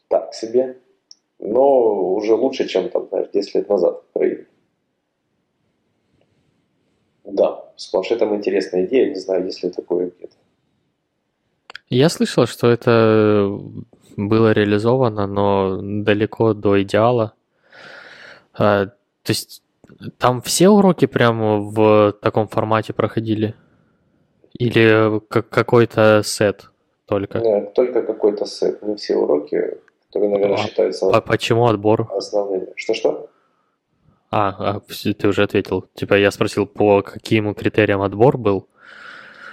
[0.08, 0.76] так себе,
[1.38, 4.46] но уже лучше, чем там, знаешь, 10 лет назад в.
[7.24, 10.36] Да, с планшетом интересная идея, не знаю, есть ли такое где-то.
[11.88, 13.60] Я слышал, что это
[14.16, 17.35] было реализовано, но далеко до идеала.
[18.58, 18.92] А, то
[19.28, 19.62] есть
[20.18, 23.54] там все уроки прямо в таком формате проходили?
[24.58, 26.70] Или как какой-то сет
[27.06, 27.38] только?
[27.38, 32.08] Э, Только какой-то сет, не все уроки, которые, наверное, А, считаются А почему отбор?
[32.10, 32.68] основными.
[32.74, 33.28] Что-что?
[34.30, 35.84] А, а, ты уже ответил.
[35.94, 38.66] Типа я спросил, по каким критериям отбор был?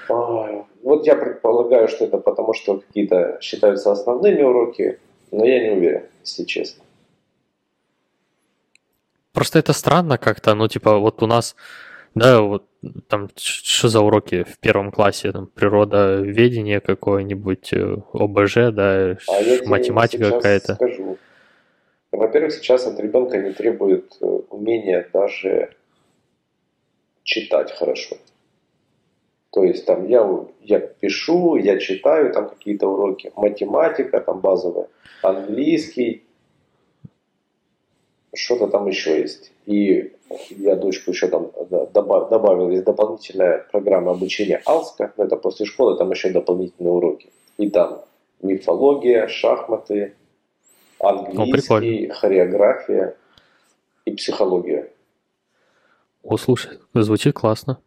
[0.10, 5.00] Ай, Вот я предполагаю, что это потому, что какие-то считаются основными уроки,
[5.32, 6.83] но я не уверен, если честно.
[9.34, 11.56] Просто это странно как-то, ну, типа, вот у нас,
[12.16, 12.66] да, вот
[13.08, 20.32] там, что за уроки в первом классе, там, природоведение какое-нибудь, э, ОБЖ, да, А математика
[20.32, 20.76] какая-то.
[20.76, 21.18] скажу.
[22.12, 25.72] Во-первых, сейчас от ребенка не требует э, умения даже
[27.24, 28.18] читать хорошо.
[29.52, 30.28] То есть там я,
[30.62, 34.88] я пишу, я читаю там какие-то уроки, математика там базовая,
[35.22, 36.23] английский,
[38.34, 39.52] что-то там еще есть.
[39.66, 40.14] И
[40.50, 45.66] я дочку еще там да, добав- добавил, есть дополнительная программа обучения Алска, но это после
[45.66, 47.30] школы, там еще дополнительные уроки.
[47.58, 48.02] И там
[48.42, 50.16] мифология, шахматы,
[51.00, 52.14] английский, прикольно.
[52.14, 53.16] хореография
[54.06, 54.90] и психология.
[56.24, 57.80] О, слушай, звучит классно.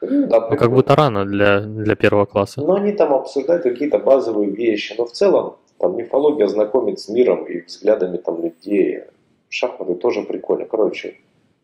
[0.00, 2.60] Да, Ну, как будто рано для, для первого класса.
[2.60, 4.94] Но они там обсуждают какие-то базовые вещи.
[4.98, 9.04] Но в целом там мифология знакомит с миром и взглядами там людей.
[9.48, 10.64] Шахматы тоже прикольно.
[10.66, 11.16] Короче,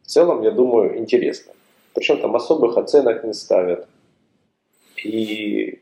[0.03, 1.53] в целом, я думаю, интересно.
[1.95, 3.87] Причем там особых оценок не ставят.
[5.05, 5.81] И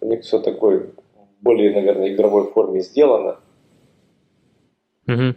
[0.00, 0.88] у них все такое
[1.40, 3.36] более, наверное, игровой форме сделано.
[5.06, 5.36] Мгм.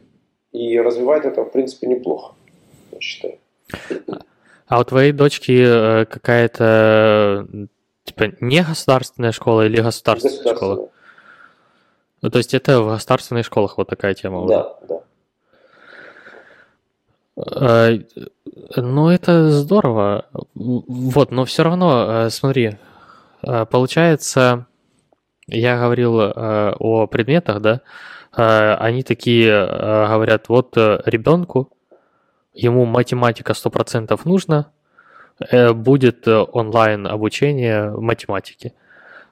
[0.54, 2.36] И развивает это, в принципе, неплохо,
[2.92, 3.38] я считаю.
[4.68, 7.48] А у твоей дочки э, какая-то,
[8.04, 10.54] типа, не государственная школа или государственная школа?
[10.54, 10.90] Государственное.
[12.22, 14.54] Ну, то есть это в государственных школах вот такая тема уже?
[14.54, 15.04] Да, да.
[17.38, 18.00] Э,
[18.76, 20.26] Ну, это здорово.
[20.56, 22.78] Вот, но все равно, э, смотри,
[23.44, 24.66] э, получается,
[25.48, 27.82] я говорил о предметах, да,
[28.34, 31.72] они такие говорят, вот ребенку,
[32.54, 34.72] ему математика 100% нужно,
[35.40, 38.74] э, будет онлайн обучение математике.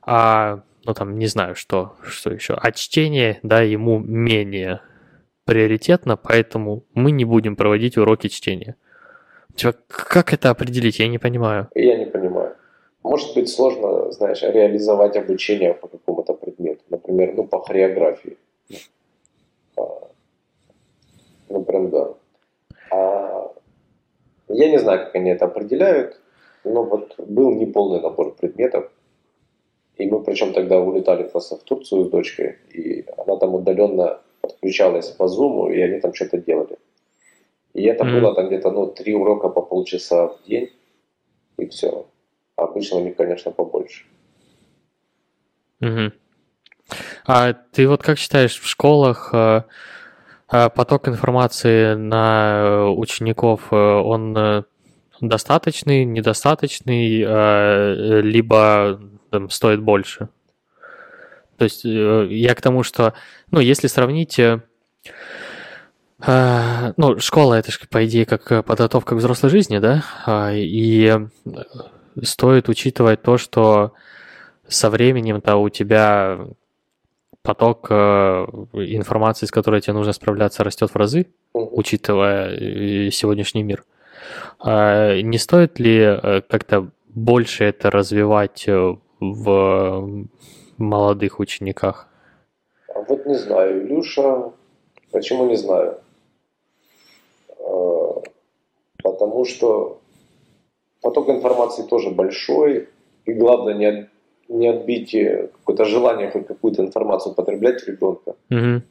[0.02, 2.54] А, ну там, не знаю, что, что еще.
[2.54, 4.82] А чтение, да, ему менее
[5.46, 8.76] приоритетно, поэтому мы не будем проводить уроки чтения.
[9.56, 11.00] Типа, как это определить?
[11.00, 11.70] Я не понимаю.
[11.76, 12.56] Я не понимаю.
[13.04, 16.82] Может быть сложно, знаешь, реализовать обучение по какому-то предмету.
[16.90, 18.38] Например, ну, по хореографии.
[19.78, 19.82] А,
[21.50, 22.14] Ну, прям да.
[22.92, 23.52] А
[24.48, 26.20] я не знаю, как они это определяют,
[26.64, 28.92] но вот был неполный набор предметов.
[29.98, 35.10] И мы причем тогда улетали просто в Турцию с дочкой, и она там удаленно подключалась
[35.12, 36.78] по зуму, и они там что-то делали.
[37.74, 38.14] И это Мгм.
[38.14, 40.70] было там где-то, ну, три урока по полчаса в день,
[41.58, 42.06] и все.
[42.56, 44.06] А обычно у них, конечно, побольше.
[45.80, 46.14] Мгм.
[47.26, 49.64] А ты вот как считаешь, в школах э,
[50.52, 54.66] э, поток информации на э, учеников, он
[55.22, 57.20] достаточный, недостаточный,
[58.22, 59.00] либо
[59.32, 60.28] там, стоит больше?
[61.58, 63.14] То есть э, я к тому, что,
[63.52, 64.62] ну, если сравнить, э,
[66.26, 70.52] э, ну, школа это же, по идее, как э, подготовка к взрослой жизни, да, А,
[70.54, 71.18] и
[72.22, 73.94] стоит учитывать то, что
[74.68, 76.40] со временем-то у тебя
[77.44, 83.84] поток информации, с которой тебе нужно справляться, растет в разы, учитывая сегодняшний мир.
[84.60, 88.68] А Не стоит ли как-то больше это развивать
[89.20, 90.28] в
[90.78, 92.08] молодых учениках?
[92.94, 94.52] А Вот не знаю, Илюша,
[95.12, 95.98] почему не знаю?
[97.60, 98.22] Э,
[99.04, 100.00] Потому что
[101.02, 102.90] поток информации тоже большой,
[103.26, 104.10] и главное не, от-
[104.50, 108.36] не отбить э, какое-то желание хоть какую-то информацию потреблять ребенка.
[108.50, 108.84] Мгм.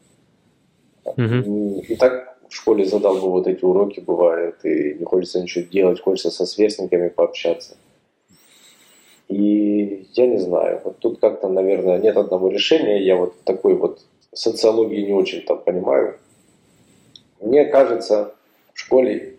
[1.16, 1.78] Мгм.
[1.80, 6.00] И, так в школе задал бы вот эти уроки, бывает, и не хочется ничего делать,
[6.00, 7.76] хочется со сверстниками пообщаться.
[9.28, 13.02] И я не знаю, вот тут как-то, наверное, нет одного решения.
[13.02, 14.00] Я вот такой вот
[14.32, 16.18] социологии не очень там понимаю.
[17.40, 18.34] Мне кажется,
[18.72, 19.36] в школе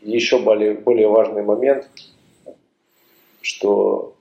[0.00, 1.88] еще более, более важный момент,
[3.40, 4.14] что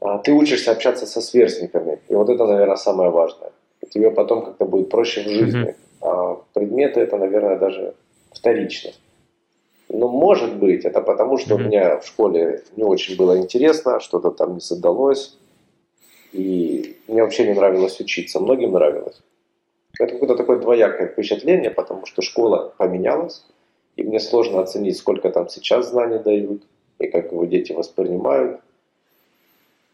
[0.00, 1.98] а, ты учишься общаться со сверстниками.
[2.08, 3.52] И вот это, наверное, самое важное.
[3.90, 5.74] Тебе потом как-то будет проще в жизни.
[6.00, 7.94] А предметы это, наверное, даже
[8.32, 8.92] вторично.
[9.88, 11.64] Но может быть, это потому, что Мгм.
[11.64, 15.36] у меня в школе не очень было интересно, что-то там не задалось.
[16.32, 18.38] И мне вообще не нравилось учиться.
[18.38, 19.20] Многим нравилось.
[19.98, 23.44] Это какое-то такое двоякое впечатление, потому что школа поменялась,
[23.96, 26.62] и мне сложно оценить, сколько там сейчас знаний дают,
[27.00, 28.60] и как его дети воспринимают.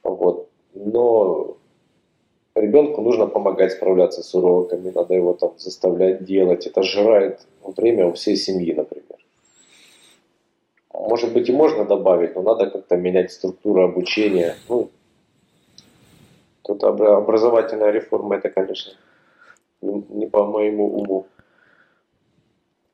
[0.03, 0.49] Вот.
[0.75, 1.57] Но
[2.57, 6.67] ребенку нужно помогать справляться с уроками, надо его там заставлять делать.
[6.67, 7.47] Это сжирает
[7.77, 9.05] время у всей семьи, например.
[10.93, 14.57] Может быть и можно добавить, но надо как-то менять структуру обучения.
[14.69, 14.91] Ну,
[16.63, 18.93] тут обра- образовательная реформа, это, конечно,
[19.83, 21.27] не по моему уму.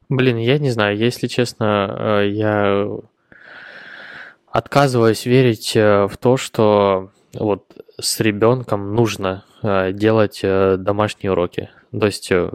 [0.09, 2.87] Блин, я не знаю, если честно, э, я
[4.49, 7.65] отказываюсь верить э, в то, что вот
[7.99, 11.71] с ребенком нужно делать э, домашние уроки.
[11.99, 12.51] То есть э,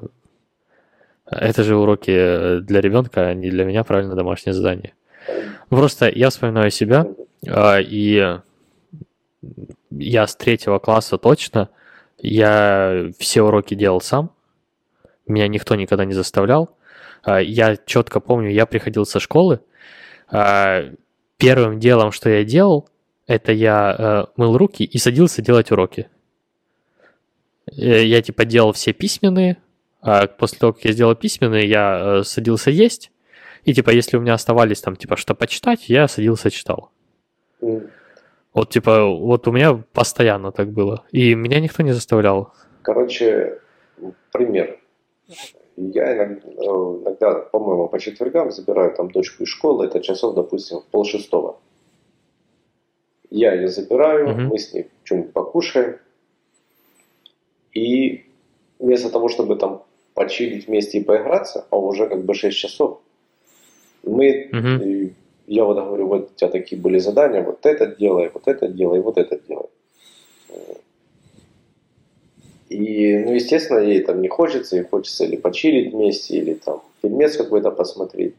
[1.26, 4.94] это же уроки э, для ребенка, а не для меня, правильно, домашнее задание.
[5.70, 7.08] Просто я вспоминаю себя,
[7.46, 8.40] э, и
[9.92, 11.70] я с третьего класса точно,
[12.20, 14.32] я все уроки делал сам,
[15.28, 16.76] меня никто никогда не заставлял.
[17.26, 19.60] Я четко помню, я приходил со школы,
[21.38, 22.90] первым делом, что я делал,
[23.28, 26.08] это я э, мыл руки и садился делать уроки.
[27.76, 29.58] Э, Я типа делал все письменные,
[30.02, 33.12] а после того, как я сделал письменные, я э, садился есть,
[33.66, 36.92] и типа если у меня оставались там типа что почитать, я садился читал.
[37.62, 37.90] М.
[38.54, 42.54] Вот типа вот у меня постоянно так было, и меня никто не заставлял.
[42.82, 43.60] Короче,
[44.32, 44.80] пример.
[45.76, 51.60] Я иногда, по-моему, по четвергам забираю там дочку из школы, это часов, допустим, в полшестого.
[53.30, 54.48] Я ее забираю, Мгм.
[54.48, 55.98] мы с ней что-нибудь покушаем.
[57.78, 58.24] И
[58.80, 59.84] вместо того, чтобы там
[60.16, 63.00] почилить вместе и поиграться, а уже как бы 6 часов,
[64.04, 64.50] мы,
[64.82, 65.14] и
[65.46, 69.00] я вот говорю, вот у тебя такие были задания, вот это делай, вот это делай,
[69.00, 69.70] вот это делай.
[72.70, 77.38] И, ну, естественно, ей там не хочется, ей хочется или почилить вместе, или там фильмец
[77.38, 78.34] какой-то посмотреть.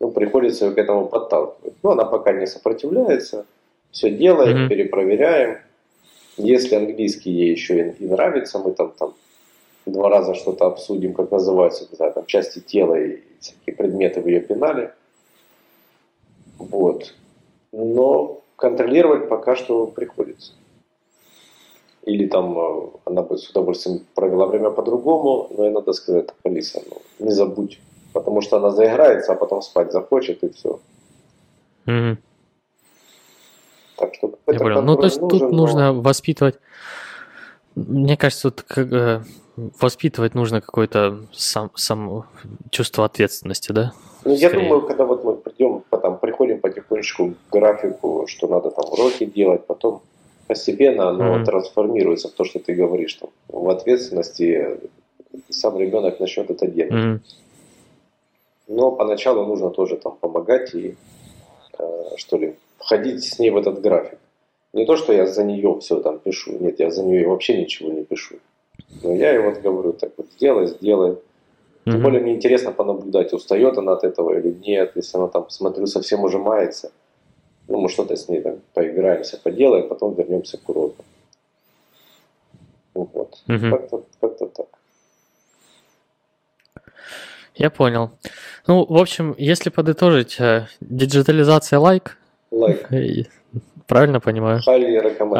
[0.00, 1.74] Ну, приходится ее к этому подталкивать.
[1.82, 3.46] Но она пока не сопротивляется,
[3.92, 4.68] все делаем, Мгм.
[4.68, 5.58] перепроверяем.
[6.40, 9.14] Если английский ей еще и, и нравится, мы там, там
[9.86, 14.26] два раза что-то обсудим, как называются, не знаю, там части тела и всякие предметы в
[14.26, 14.94] ее пенале.
[16.58, 17.14] Вот.
[17.72, 20.52] Но контролировать пока что приходится.
[22.04, 26.82] Или там э, она бы с удовольствием провела время по-другому, но ей надо сказать, Алиса,
[26.88, 27.78] ну, не забудь.
[28.12, 30.80] Потому что она заиграется, а потом спать захочет, и все.
[31.84, 32.18] Мгм.
[34.00, 34.82] Так что Я понял.
[34.82, 36.58] Ну, то есть тут нужен, но- нужно воспитывать.
[37.76, 39.20] Мне кажется, тут как, э,
[39.80, 42.24] воспитывать нужно какое-то сам, сам
[42.70, 43.92] чувство ответственности, да?
[44.24, 48.86] Ну, я думаю, когда вот мы придем, потом приходим потихонечку к графику, что надо там
[48.90, 50.00] уроки делать, потом
[50.46, 51.44] постепенно оно Мгм.
[51.44, 54.80] трансформируется в то, что ты говоришь, там, в ответственности
[55.50, 56.92] сам ребенок начнет это делать.
[56.92, 57.20] Мгм.
[58.68, 60.96] Но поначалу нужно тоже там помогать и,
[61.78, 61.84] э,
[62.16, 64.18] что ли, входить с ней в этот график.
[64.72, 67.92] Не то, что я за нее все там пишу, нет, я за нее вообще ничего
[67.92, 68.36] не пишу.
[69.02, 71.16] Но я ей вот говорю, так вот, сделай, сделай.
[71.84, 74.92] Тем более мне интересно понаблюдать, устает она от этого или нет.
[74.94, 76.92] Если она там, смотрю, совсем уже мается,
[77.68, 81.04] ну, мы что-то с ней там поиграемся, поделаем, потом вернемся к уроку.
[82.94, 83.42] Ну, Вот.
[83.46, 84.66] Как-то, как-то так.
[87.54, 88.10] Я понял.
[88.66, 92.16] Ну, в общем, если подытожить, э, диджитализация лайк,
[92.50, 92.88] Лайк.
[93.86, 94.60] Правильно понимаю?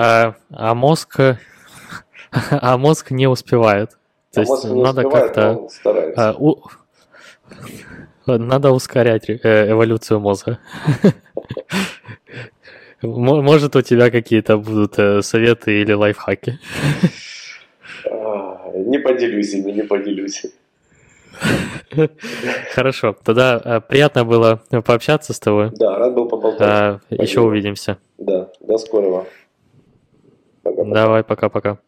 [0.04, 1.20] А, а мозг,
[2.50, 3.90] а мозг не успевает.
[4.32, 5.68] То А есть надо как-то,
[6.16, 6.62] а, у-
[8.26, 10.58] надо ускорять э, эволюцию мозга.
[13.02, 16.58] Мо- Может, у тебя какие-то будут э, советы или лайфхаки?
[18.10, 20.44] А, Не поделюсь ими, не поделюсь.
[22.74, 25.70] Хорошо, тогда э, приятно было пообщаться с тобой.
[25.72, 26.60] Да, рад был поболтать.
[26.60, 27.42] А, Еще Спасибо.
[27.42, 27.98] увидимся.
[28.18, 29.26] Да, до скорого.
[30.64, 31.78] Давай, пока-пока.